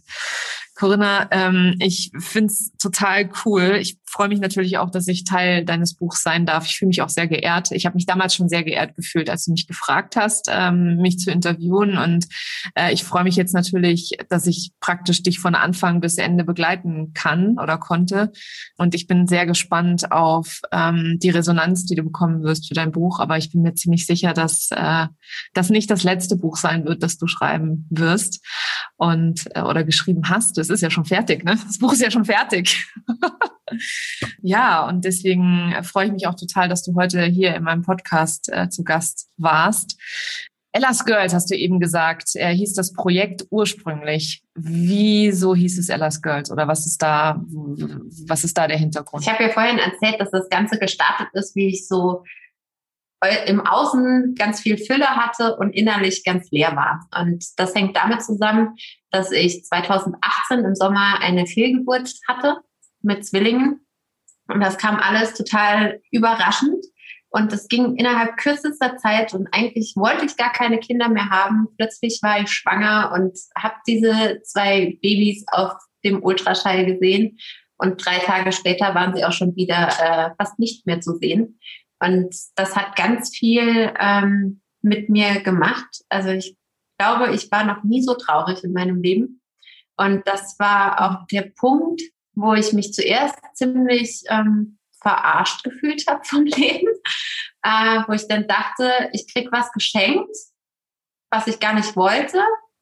Corinna, 0.77 1.27
ähm, 1.31 1.75
ich 1.79 2.11
find's 2.19 2.71
total 2.77 3.29
cool. 3.45 3.77
Ich 3.81 3.97
freue 4.09 4.29
mich 4.29 4.39
natürlich 4.39 4.77
auch, 4.77 4.89
dass 4.89 5.07
ich 5.07 5.25
Teil 5.25 5.65
deines 5.65 5.93
Buchs 5.93 6.23
sein 6.23 6.45
darf. 6.45 6.65
Ich 6.65 6.77
fühle 6.77 6.87
mich 6.87 7.01
auch 7.01 7.09
sehr 7.09 7.27
geehrt. 7.27 7.71
Ich 7.71 7.85
habe 7.85 7.95
mich 7.95 8.05
damals 8.05 8.33
schon 8.33 8.47
sehr 8.47 8.63
geehrt 8.63 8.95
gefühlt, 8.95 9.29
als 9.29 9.45
du 9.45 9.51
mich 9.51 9.67
gefragt 9.67 10.15
hast, 10.15 10.49
ähm, 10.49 10.97
mich 10.97 11.19
zu 11.19 11.29
interviewen. 11.29 11.97
Und 11.97 12.27
äh, 12.75 12.93
ich 12.93 13.03
freue 13.03 13.25
mich 13.25 13.35
jetzt 13.35 13.53
natürlich, 13.53 14.17
dass 14.29 14.47
ich 14.47 14.71
praktisch 14.79 15.23
dich 15.23 15.39
von 15.39 15.55
Anfang 15.55 15.99
bis 15.99 16.17
Ende 16.17 16.45
begleiten 16.45 17.11
kann 17.13 17.59
oder 17.59 17.77
konnte. 17.77 18.31
Und 18.77 18.95
ich 18.95 19.07
bin 19.07 19.27
sehr 19.27 19.45
gespannt 19.45 20.11
auf 20.11 20.61
ähm, 20.71 21.17
die 21.21 21.29
Resonanz, 21.29 21.85
die 21.85 21.95
du 21.95 22.03
bekommen 22.03 22.43
wirst 22.43 22.69
für 22.69 22.75
dein 22.75 22.91
Buch. 22.93 23.19
Aber 23.19 23.37
ich 23.37 23.51
bin 23.51 23.61
mir 23.61 23.73
ziemlich 23.73 24.05
sicher, 24.05 24.33
dass 24.33 24.69
äh, 24.71 25.07
das 25.53 25.69
nicht 25.69 25.91
das 25.91 26.03
letzte 26.03 26.37
Buch 26.37 26.55
sein 26.55 26.85
wird, 26.85 27.03
das 27.03 27.17
du 27.17 27.27
schreiben 27.27 27.85
wirst 27.89 28.45
und 28.95 29.45
äh, 29.53 29.61
oder 29.61 29.83
geschrieben 29.83 30.29
hast. 30.29 30.57
Es 30.57 30.69
ist 30.69 30.81
ja 30.81 30.89
schon 30.89 31.05
fertig, 31.05 31.43
ne? 31.43 31.57
Das 31.67 31.79
Buch 31.79 31.91
ist 31.91 32.01
ja 32.01 32.09
schon 32.09 32.25
fertig. 32.25 32.87
ja, 34.41 34.87
und 34.87 35.05
deswegen 35.05 35.73
freue 35.83 36.07
ich 36.07 36.11
mich 36.11 36.27
auch 36.27 36.35
total, 36.35 36.69
dass 36.69 36.83
du 36.83 36.95
heute 36.95 37.23
hier 37.23 37.55
in 37.55 37.63
meinem 37.63 37.81
Podcast 37.81 38.49
äh, 38.51 38.69
zu 38.69 38.83
Gast 38.83 39.29
warst. 39.37 39.97
Ella's 40.77 41.05
Girls 41.05 41.33
hast 41.33 41.49
du 41.49 41.55
eben 41.55 41.79
gesagt, 41.79 42.35
äh, 42.35 42.53
hieß 42.53 42.73
das 42.73 42.93
Projekt 42.93 43.45
ursprünglich. 43.49 44.43
Wieso 44.53 45.55
hieß 45.55 45.79
es 45.79 45.89
Ella's 45.89 46.21
Girls 46.21 46.51
oder 46.51 46.67
was 46.67 46.85
ist 46.85 47.01
da, 47.01 47.41
was 48.27 48.43
ist 48.43 48.57
da 48.57 48.67
der 48.67 48.77
Hintergrund? 48.77 49.23
Ich 49.23 49.29
habe 49.29 49.43
ja 49.43 49.49
vorhin 49.49 49.79
erzählt, 49.79 50.21
dass 50.21 50.29
das 50.29 50.49
Ganze 50.49 50.77
gestartet 50.77 51.29
ist, 51.33 51.55
wie 51.55 51.69
ich 51.69 51.87
so 51.87 52.23
im 53.47 53.65
Außen 53.65 54.35
ganz 54.37 54.59
viel 54.59 54.77
Fülle 54.77 55.07
hatte 55.07 55.55
und 55.57 55.71
innerlich 55.71 56.23
ganz 56.23 56.51
leer 56.51 56.75
war. 56.75 57.07
Und 57.19 57.43
das 57.57 57.73
hängt 57.73 57.97
damit 57.97 58.21
zusammen, 58.21 58.75
dass 59.09 59.31
ich 59.31 59.65
2018 59.65 60.59
im 60.59 60.75
Sommer 60.75 61.19
eine 61.21 61.47
Fehlgeburt 61.47 62.13
hatte 62.27 62.57
mit 63.01 63.25
Zwillingen. 63.25 63.85
Und 64.47 64.61
das 64.61 64.77
kam 64.77 64.97
alles 64.97 65.33
total 65.33 66.01
überraschend. 66.11 66.83
Und 67.29 67.51
das 67.51 67.67
ging 67.67 67.95
innerhalb 67.97 68.37
kürzester 68.37 68.97
Zeit 68.97 69.33
und 69.33 69.47
eigentlich 69.51 69.93
wollte 69.95 70.25
ich 70.25 70.37
gar 70.37 70.51
keine 70.51 70.79
Kinder 70.79 71.09
mehr 71.09 71.29
haben. 71.29 71.67
Plötzlich 71.77 72.19
war 72.23 72.39
ich 72.39 72.49
schwanger 72.49 73.11
und 73.13 73.37
habe 73.57 73.75
diese 73.85 74.41
zwei 74.43 74.97
Babys 75.01 75.43
auf 75.51 75.73
dem 76.05 76.23
Ultraschall 76.23 76.85
gesehen. 76.85 77.37
Und 77.77 78.03
drei 78.03 78.17
Tage 78.19 78.51
später 78.53 78.95
waren 78.95 79.13
sie 79.13 79.25
auch 79.25 79.33
schon 79.33 79.55
wieder 79.55 79.89
äh, 79.99 80.29
fast 80.37 80.57
nicht 80.57 80.87
mehr 80.87 81.01
zu 81.01 81.15
sehen. 81.15 81.59
Und 81.99 82.33
das 82.55 82.75
hat 82.75 82.95
ganz 82.95 83.35
viel 83.35 83.93
ähm, 83.99 84.61
mit 84.81 85.09
mir 85.09 85.41
gemacht. 85.41 86.03
Also 86.09 86.29
ich 86.29 86.55
glaube, 86.97 87.35
ich 87.35 87.51
war 87.51 87.65
noch 87.65 87.83
nie 87.83 88.01
so 88.01 88.15
traurig 88.15 88.63
in 88.63 88.73
meinem 88.73 89.01
Leben. 89.01 89.41
Und 89.97 90.27
das 90.27 90.57
war 90.59 91.01
auch 91.01 91.27
der 91.27 91.51
Punkt, 91.55 92.01
wo 92.37 92.53
ich 92.53 92.71
mich 92.73 92.93
zuerst 92.93 93.35
ziemlich 93.53 94.23
ähm, 94.29 94.77
verarscht 95.01 95.63
gefühlt 95.63 96.05
habe 96.07 96.23
vom 96.23 96.43
Leben, 96.45 96.87
äh, 97.63 98.01
wo 98.07 98.13
ich 98.13 98.27
dann 98.27 98.47
dachte, 98.47 99.09
ich 99.13 99.31
krieg 99.31 99.49
was 99.51 99.71
geschenkt, 99.71 100.35
was 101.31 101.47
ich 101.47 101.59
gar 101.59 101.73
nicht 101.73 101.95
wollte, 101.95 102.41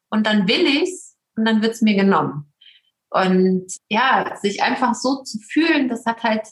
und 0.09 0.27
dann 0.27 0.47
will 0.47 0.65
ich's 0.65 1.17
und 1.35 1.45
dann 1.45 1.61
wird's 1.61 1.81
mir 1.81 1.95
genommen. 1.95 2.53
Und 3.09 3.67
ja, 3.89 4.35
sich 4.41 4.61
einfach 4.61 4.93
so 4.93 5.23
zu 5.23 5.39
fühlen, 5.39 5.87
das 5.87 6.05
hat 6.05 6.23
halt 6.23 6.47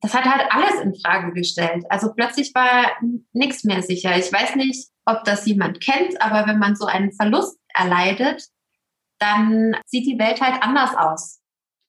das 0.00 0.14
hat 0.14 0.24
halt 0.26 0.46
alles 0.50 0.80
in 0.80 0.94
Frage 0.94 1.32
gestellt. 1.32 1.84
Also 1.88 2.14
plötzlich 2.14 2.54
war 2.54 2.92
nichts 3.32 3.64
mehr 3.64 3.82
sicher. 3.82 4.16
Ich 4.16 4.32
weiß 4.32 4.54
nicht, 4.54 4.88
ob 5.04 5.24
das 5.24 5.44
jemand 5.46 5.80
kennt, 5.80 6.22
aber 6.22 6.46
wenn 6.46 6.60
man 6.60 6.76
so 6.76 6.86
einen 6.86 7.12
Verlust 7.12 7.58
erleidet, 7.74 8.48
dann 9.18 9.74
sieht 9.86 10.06
die 10.06 10.18
Welt 10.18 10.40
halt 10.40 10.62
anders 10.62 10.94
aus. 10.94 11.37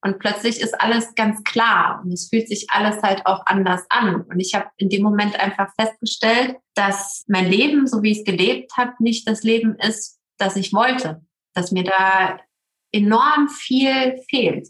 Und 0.02 0.20
plötzlich 0.20 0.62
ist 0.62 0.80
alles 0.80 1.14
ganz 1.16 1.44
klar 1.44 2.02
und 2.04 2.14
es 2.14 2.30
fühlt 2.30 2.48
sich 2.48 2.68
alles 2.70 3.02
halt 3.04 3.26
auch 3.26 3.46
anders 3.46 3.86
an. 3.90 4.22
Und 4.22 4.40
ich 4.40 4.56
habe 4.56 4.70
in 4.78 4.90
dem 4.90 5.04
Moment 5.04 5.38
einfach 5.38 5.74
festgestellt, 5.78 6.56
dass 6.74 7.26
mein 7.28 7.50
Leben, 7.50 7.86
so 7.86 8.02
wie 8.02 8.12
ich 8.12 8.20
es 8.20 8.24
gelebt 8.24 8.72
habe, 8.78 8.94
nicht 9.00 9.28
das 9.28 9.44
Leben 9.44 9.76
ist, 9.76 10.20
das 10.38 10.56
ich 10.56 10.72
wollte. 10.72 11.22
Dass 11.54 11.72
mir 11.72 11.84
da 11.84 12.40
enorm 12.94 13.50
viel 13.50 14.22
fehlt. 14.30 14.70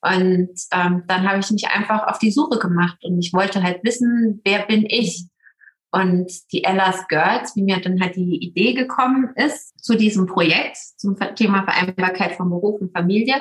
Und 0.00 0.50
ähm, 0.72 1.04
dann 1.06 1.28
habe 1.28 1.40
ich 1.40 1.50
mich 1.50 1.68
einfach 1.68 2.06
auf 2.08 2.18
die 2.18 2.30
Suche 2.30 2.58
gemacht 2.58 2.98
und 3.02 3.18
ich 3.18 3.32
wollte 3.32 3.62
halt 3.62 3.82
wissen, 3.82 4.40
wer 4.44 4.66
bin 4.66 4.84
ich? 4.86 5.26
Und 5.90 6.30
die 6.52 6.64
Ella's 6.64 7.08
Girls, 7.08 7.56
wie 7.56 7.62
mir 7.62 7.80
dann 7.80 8.00
halt 8.00 8.16
die 8.16 8.36
Idee 8.44 8.74
gekommen 8.74 9.32
ist 9.36 9.72
zu 9.82 9.96
diesem 9.96 10.26
Projekt, 10.26 10.76
zum 10.96 11.16
Thema 11.36 11.64
Vereinbarkeit 11.64 12.34
von 12.34 12.50
Beruf 12.50 12.80
und 12.80 12.92
Familie, 12.92 13.40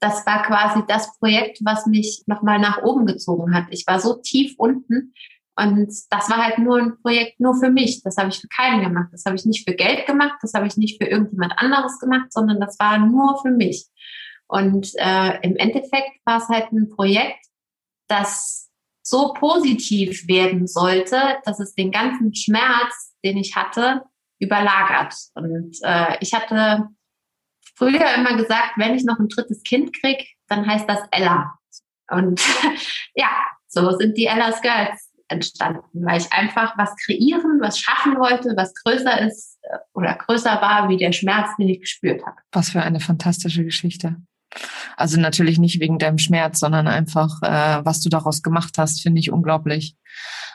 das 0.00 0.26
war 0.26 0.42
quasi 0.42 0.82
das 0.88 1.16
Projekt, 1.18 1.58
was 1.62 1.86
mich 1.86 2.22
nochmal 2.26 2.58
nach 2.58 2.82
oben 2.82 3.06
gezogen 3.06 3.54
hat. 3.54 3.66
Ich 3.70 3.86
war 3.86 4.00
so 4.00 4.14
tief 4.14 4.54
unten 4.58 5.12
und 5.56 5.92
das 6.10 6.30
war 6.30 6.38
halt 6.38 6.58
nur 6.58 6.78
ein 6.78 6.96
Projekt 7.02 7.38
nur 7.38 7.54
für 7.54 7.70
mich. 7.70 8.02
Das 8.02 8.16
habe 8.16 8.30
ich 8.30 8.40
für 8.40 8.48
keinen 8.48 8.82
gemacht. 8.82 9.08
Das 9.12 9.24
habe 9.26 9.36
ich 9.36 9.44
nicht 9.44 9.68
für 9.68 9.76
Geld 9.76 10.06
gemacht. 10.06 10.38
Das 10.40 10.54
habe 10.54 10.66
ich 10.66 10.76
nicht 10.76 11.02
für 11.02 11.08
irgendjemand 11.08 11.52
anderes 11.58 11.98
gemacht, 11.98 12.32
sondern 12.32 12.60
das 12.60 12.78
war 12.78 12.98
nur 12.98 13.40
für 13.42 13.50
mich. 13.50 13.86
Und 14.48 14.90
äh, 14.96 15.38
im 15.42 15.56
Endeffekt 15.56 16.18
war 16.24 16.38
es 16.38 16.48
halt 16.48 16.72
ein 16.72 16.88
Projekt, 16.88 17.44
das 18.08 18.70
so 19.02 19.34
positiv 19.34 20.26
werden 20.28 20.66
sollte, 20.66 21.20
dass 21.44 21.60
es 21.60 21.74
den 21.74 21.90
ganzen 21.90 22.34
Schmerz, 22.34 23.14
den 23.24 23.36
ich 23.36 23.54
hatte, 23.54 24.02
überlagert. 24.38 25.14
Und 25.34 25.76
äh, 25.82 26.16
ich 26.20 26.32
hatte 26.32 26.88
früher 27.80 28.14
immer 28.14 28.36
gesagt, 28.36 28.72
wenn 28.76 28.94
ich 28.94 29.04
noch 29.04 29.18
ein 29.18 29.28
drittes 29.28 29.62
Kind 29.62 29.98
krieg, 29.98 30.36
dann 30.48 30.66
heißt 30.66 30.88
das 30.88 31.00
Ella. 31.10 31.54
Und 32.10 32.40
ja, 33.14 33.30
so 33.68 33.96
sind 33.96 34.16
die 34.18 34.26
Ella's 34.26 34.60
Girls 34.60 35.10
entstanden, 35.28 36.04
weil 36.04 36.20
ich 36.20 36.30
einfach 36.32 36.76
was 36.76 36.94
kreieren, 36.96 37.60
was 37.60 37.78
schaffen 37.78 38.18
wollte, 38.18 38.52
was 38.56 38.74
größer 38.74 39.20
ist 39.26 39.58
äh, 39.62 39.78
oder 39.94 40.14
größer 40.14 40.60
war 40.60 40.88
wie 40.88 40.96
der 40.96 41.12
Schmerz, 41.12 41.48
den 41.56 41.68
ich 41.68 41.80
gespürt 41.80 42.20
habe. 42.26 42.36
Was 42.52 42.70
für 42.70 42.82
eine 42.82 43.00
fantastische 43.00 43.64
Geschichte. 43.64 44.16
Also 44.96 45.20
natürlich 45.20 45.58
nicht 45.58 45.80
wegen 45.80 45.98
deinem 45.98 46.18
Schmerz, 46.18 46.58
sondern 46.58 46.88
einfach, 46.88 47.40
äh, 47.42 47.84
was 47.84 48.00
du 48.00 48.08
daraus 48.08 48.42
gemacht 48.42 48.76
hast, 48.76 49.00
finde 49.00 49.20
ich 49.20 49.30
unglaublich. 49.30 49.94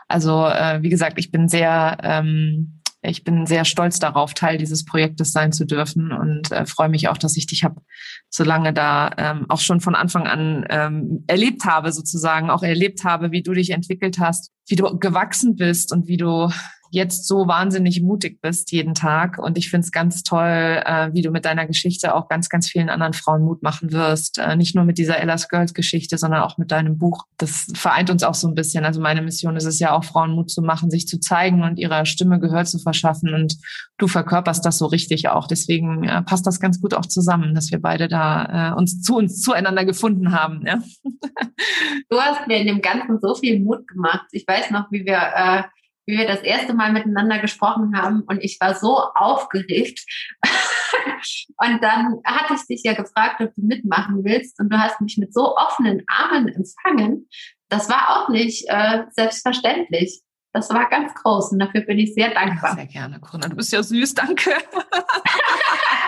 Also 0.09 0.45
äh, 0.45 0.83
wie 0.83 0.89
gesagt, 0.89 1.17
ich 1.17 1.31
bin 1.31 1.47
sehr 1.47 1.97
ähm, 2.03 2.81
ich 3.07 3.23
bin 3.23 3.45
sehr 3.45 3.65
stolz 3.65 3.99
darauf, 3.99 4.33
Teil 4.33 4.57
dieses 4.57 4.85
Projektes 4.85 5.31
sein 5.31 5.51
zu 5.51 5.65
dürfen 5.65 6.11
und 6.11 6.51
äh, 6.51 6.65
freue 6.65 6.89
mich 6.89 7.07
auch, 7.07 7.17
dass 7.17 7.37
ich 7.37 7.47
dich 7.47 7.63
habe 7.63 7.81
so 8.29 8.43
lange 8.43 8.73
da 8.73 9.11
ähm, 9.17 9.45
auch 9.49 9.59
schon 9.59 9.81
von 9.81 9.95
Anfang 9.95 10.27
an 10.27 10.65
ähm, 10.69 11.23
erlebt 11.27 11.65
habe, 11.65 11.91
sozusagen, 11.91 12.49
auch 12.49 12.63
erlebt 12.63 13.03
habe, 13.03 13.31
wie 13.31 13.43
du 13.43 13.53
dich 13.53 13.71
entwickelt 13.71 14.19
hast, 14.19 14.51
wie 14.67 14.75
du 14.75 14.97
gewachsen 14.99 15.55
bist 15.55 15.93
und 15.93 16.07
wie 16.07 16.17
du 16.17 16.49
jetzt 16.91 17.27
so 17.27 17.47
wahnsinnig 17.47 18.01
mutig 18.01 18.41
bist 18.41 18.71
jeden 18.71 18.93
Tag. 18.93 19.37
Und 19.37 19.57
ich 19.57 19.69
finde 19.69 19.85
es 19.85 19.91
ganz 19.91 20.23
toll, 20.23 20.81
äh, 20.85 21.09
wie 21.13 21.21
du 21.21 21.31
mit 21.31 21.45
deiner 21.45 21.65
Geschichte 21.65 22.15
auch 22.15 22.29
ganz, 22.29 22.49
ganz 22.49 22.69
vielen 22.69 22.89
anderen 22.89 23.13
Frauen 23.13 23.43
Mut 23.43 23.63
machen 23.63 23.91
wirst. 23.91 24.37
Äh, 24.37 24.55
nicht 24.55 24.75
nur 24.75 24.85
mit 24.85 24.97
dieser 24.97 25.19
Ella's 25.19 25.49
Girls 25.49 25.73
Geschichte, 25.73 26.17
sondern 26.17 26.41
auch 26.41 26.57
mit 26.57 26.71
deinem 26.71 26.97
Buch. 26.97 27.25
Das 27.37 27.67
vereint 27.73 28.09
uns 28.09 28.23
auch 28.23 28.35
so 28.35 28.47
ein 28.47 28.55
bisschen. 28.55 28.85
Also 28.85 29.01
meine 29.01 29.21
Mission 29.21 29.55
ist 29.55 29.65
es 29.65 29.79
ja 29.79 29.91
auch, 29.91 30.03
Frauen 30.03 30.31
Mut 30.31 30.49
zu 30.49 30.61
machen, 30.61 30.89
sich 30.89 31.07
zu 31.07 31.19
zeigen 31.19 31.63
und 31.63 31.77
ihrer 31.77 32.05
Stimme 32.05 32.39
Gehör 32.39 32.65
zu 32.65 32.79
verschaffen. 32.79 33.33
Und 33.33 33.57
du 33.97 34.07
verkörperst 34.07 34.65
das 34.65 34.77
so 34.77 34.85
richtig 34.85 35.29
auch. 35.29 35.47
Deswegen 35.47 36.03
äh, 36.03 36.21
passt 36.21 36.47
das 36.47 36.59
ganz 36.59 36.81
gut 36.81 36.93
auch 36.93 37.05
zusammen, 37.05 37.55
dass 37.55 37.71
wir 37.71 37.81
beide 37.81 38.07
da 38.07 38.71
äh, 38.71 38.75
uns 38.75 39.01
zu 39.01 39.17
uns 39.17 39.41
zueinander 39.41 39.85
gefunden 39.85 40.31
haben. 40.31 40.63
Ja? 40.65 40.81
Du 42.09 42.19
hast 42.19 42.47
mir 42.47 42.57
in 42.57 42.67
dem 42.67 42.81
Ganzen 42.81 43.19
so 43.19 43.35
viel 43.35 43.59
Mut 43.59 43.87
gemacht. 43.87 44.27
Ich 44.31 44.47
weiß 44.47 44.71
noch, 44.71 44.91
wie 44.91 45.05
wir 45.05 45.17
äh, 45.35 45.63
wie 46.05 46.17
wir 46.17 46.27
das 46.27 46.41
erste 46.41 46.73
Mal 46.73 46.91
miteinander 46.91 47.39
gesprochen 47.39 47.97
haben 47.97 48.21
und 48.21 48.43
ich 48.43 48.57
war 48.59 48.75
so 48.75 48.97
aufgeregt. 49.15 50.05
und 51.57 51.81
dann 51.81 52.21
hatte 52.25 52.53
ich 52.55 52.67
dich 52.67 52.83
ja 52.83 52.93
gefragt, 52.93 53.41
ob 53.41 53.53
du 53.55 53.61
mitmachen 53.61 54.23
willst 54.23 54.59
und 54.59 54.69
du 54.69 54.77
hast 54.77 55.01
mich 55.01 55.17
mit 55.17 55.33
so 55.33 55.55
offenen 55.55 56.03
Armen 56.07 56.47
empfangen. 56.47 57.27
Das 57.69 57.89
war 57.89 58.09
auch 58.23 58.29
nicht 58.29 58.65
äh, 58.69 59.03
selbstverständlich. 59.11 60.21
Das 60.53 60.69
war 60.69 60.89
ganz 60.89 61.13
groß 61.15 61.51
und 61.51 61.59
dafür 61.59 61.81
bin 61.81 61.99
ich 61.99 62.13
sehr 62.13 62.33
dankbar. 62.33 62.75
Sehr 62.75 62.85
gerne, 62.85 63.19
Corona. 63.19 63.49
Du 63.49 63.57
bist 63.57 63.73
ja 63.73 63.83
süß, 63.83 64.13
danke. 64.13 64.51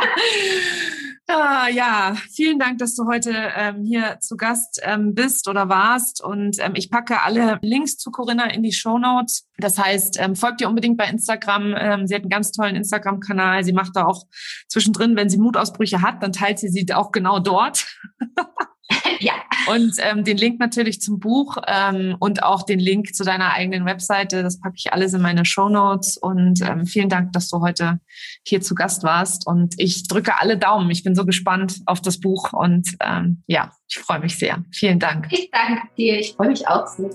Ah, 1.29 1.67
ja, 1.67 2.15
vielen 2.31 2.57
Dank, 2.57 2.77
dass 2.77 2.95
du 2.95 3.05
heute 3.05 3.33
ähm, 3.57 3.83
hier 3.83 4.17
zu 4.21 4.37
Gast 4.37 4.79
ähm, 4.83 5.13
bist 5.13 5.49
oder 5.49 5.67
warst. 5.67 6.23
Und 6.23 6.57
ähm, 6.59 6.71
ich 6.75 6.89
packe 6.89 7.21
alle 7.21 7.59
Links 7.61 7.97
zu 7.97 8.11
Corinna 8.11 8.49
in 8.49 8.63
die 8.63 8.71
Show 8.71 8.97
Notes. 8.97 9.45
Das 9.57 9.77
heißt, 9.77 10.17
ähm, 10.21 10.37
folgt 10.37 10.61
ihr 10.61 10.69
unbedingt 10.69 10.95
bei 10.95 11.03
Instagram. 11.09 11.75
Ähm, 11.77 12.07
sie 12.07 12.15
hat 12.15 12.21
einen 12.21 12.29
ganz 12.29 12.53
tollen 12.53 12.77
Instagram-Kanal. 12.77 13.65
Sie 13.65 13.73
macht 13.73 13.97
da 13.97 14.05
auch 14.05 14.23
zwischendrin, 14.69 15.17
wenn 15.17 15.29
sie 15.29 15.37
Mutausbrüche 15.37 16.01
hat, 16.01 16.23
dann 16.23 16.31
teilt 16.31 16.59
sie 16.59 16.69
sie 16.69 16.85
auch 16.93 17.11
genau 17.11 17.39
dort. 17.39 17.85
ja. 19.19 19.33
Und 19.69 19.95
ähm, 19.99 20.23
den 20.23 20.37
Link 20.37 20.59
natürlich 20.59 21.01
zum 21.01 21.19
Buch 21.19 21.57
ähm, 21.67 22.15
und 22.19 22.43
auch 22.43 22.63
den 22.63 22.79
Link 22.79 23.13
zu 23.13 23.23
deiner 23.23 23.53
eigenen 23.53 23.85
Webseite. 23.85 24.43
Das 24.43 24.59
packe 24.59 24.75
ich 24.77 24.93
alles 24.93 25.13
in 25.13 25.21
meine 25.21 25.45
Show 25.45 25.69
Notes. 25.69 26.17
Und 26.17 26.61
ähm, 26.61 26.85
vielen 26.85 27.09
Dank, 27.09 27.33
dass 27.33 27.49
du 27.49 27.61
heute 27.61 27.99
hier 28.45 28.61
zu 28.61 28.75
Gast 28.75 29.03
warst. 29.03 29.47
Und 29.47 29.75
ich 29.77 30.07
drücke 30.07 30.39
alle 30.39 30.57
Daumen. 30.57 30.89
Ich 30.91 31.03
bin 31.03 31.15
so 31.15 31.25
gespannt 31.25 31.81
auf 31.85 32.01
das 32.01 32.19
Buch. 32.19 32.53
Und 32.53 32.95
ähm, 33.01 33.43
ja, 33.47 33.71
ich 33.87 33.97
freue 33.97 34.19
mich 34.19 34.37
sehr. 34.37 34.63
Vielen 34.71 34.99
Dank. 34.99 35.27
Ich 35.31 35.49
danke 35.51 35.87
dir. 35.97 36.19
Ich 36.19 36.33
freue 36.33 36.49
mich 36.49 36.67
auch 36.67 36.87
so. 36.87 37.09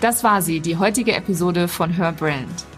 Das 0.00 0.22
war 0.22 0.42
sie, 0.42 0.60
die 0.60 0.76
heutige 0.76 1.14
Episode 1.14 1.66
von 1.66 1.90
Her 1.90 2.12
Brand. 2.12 2.77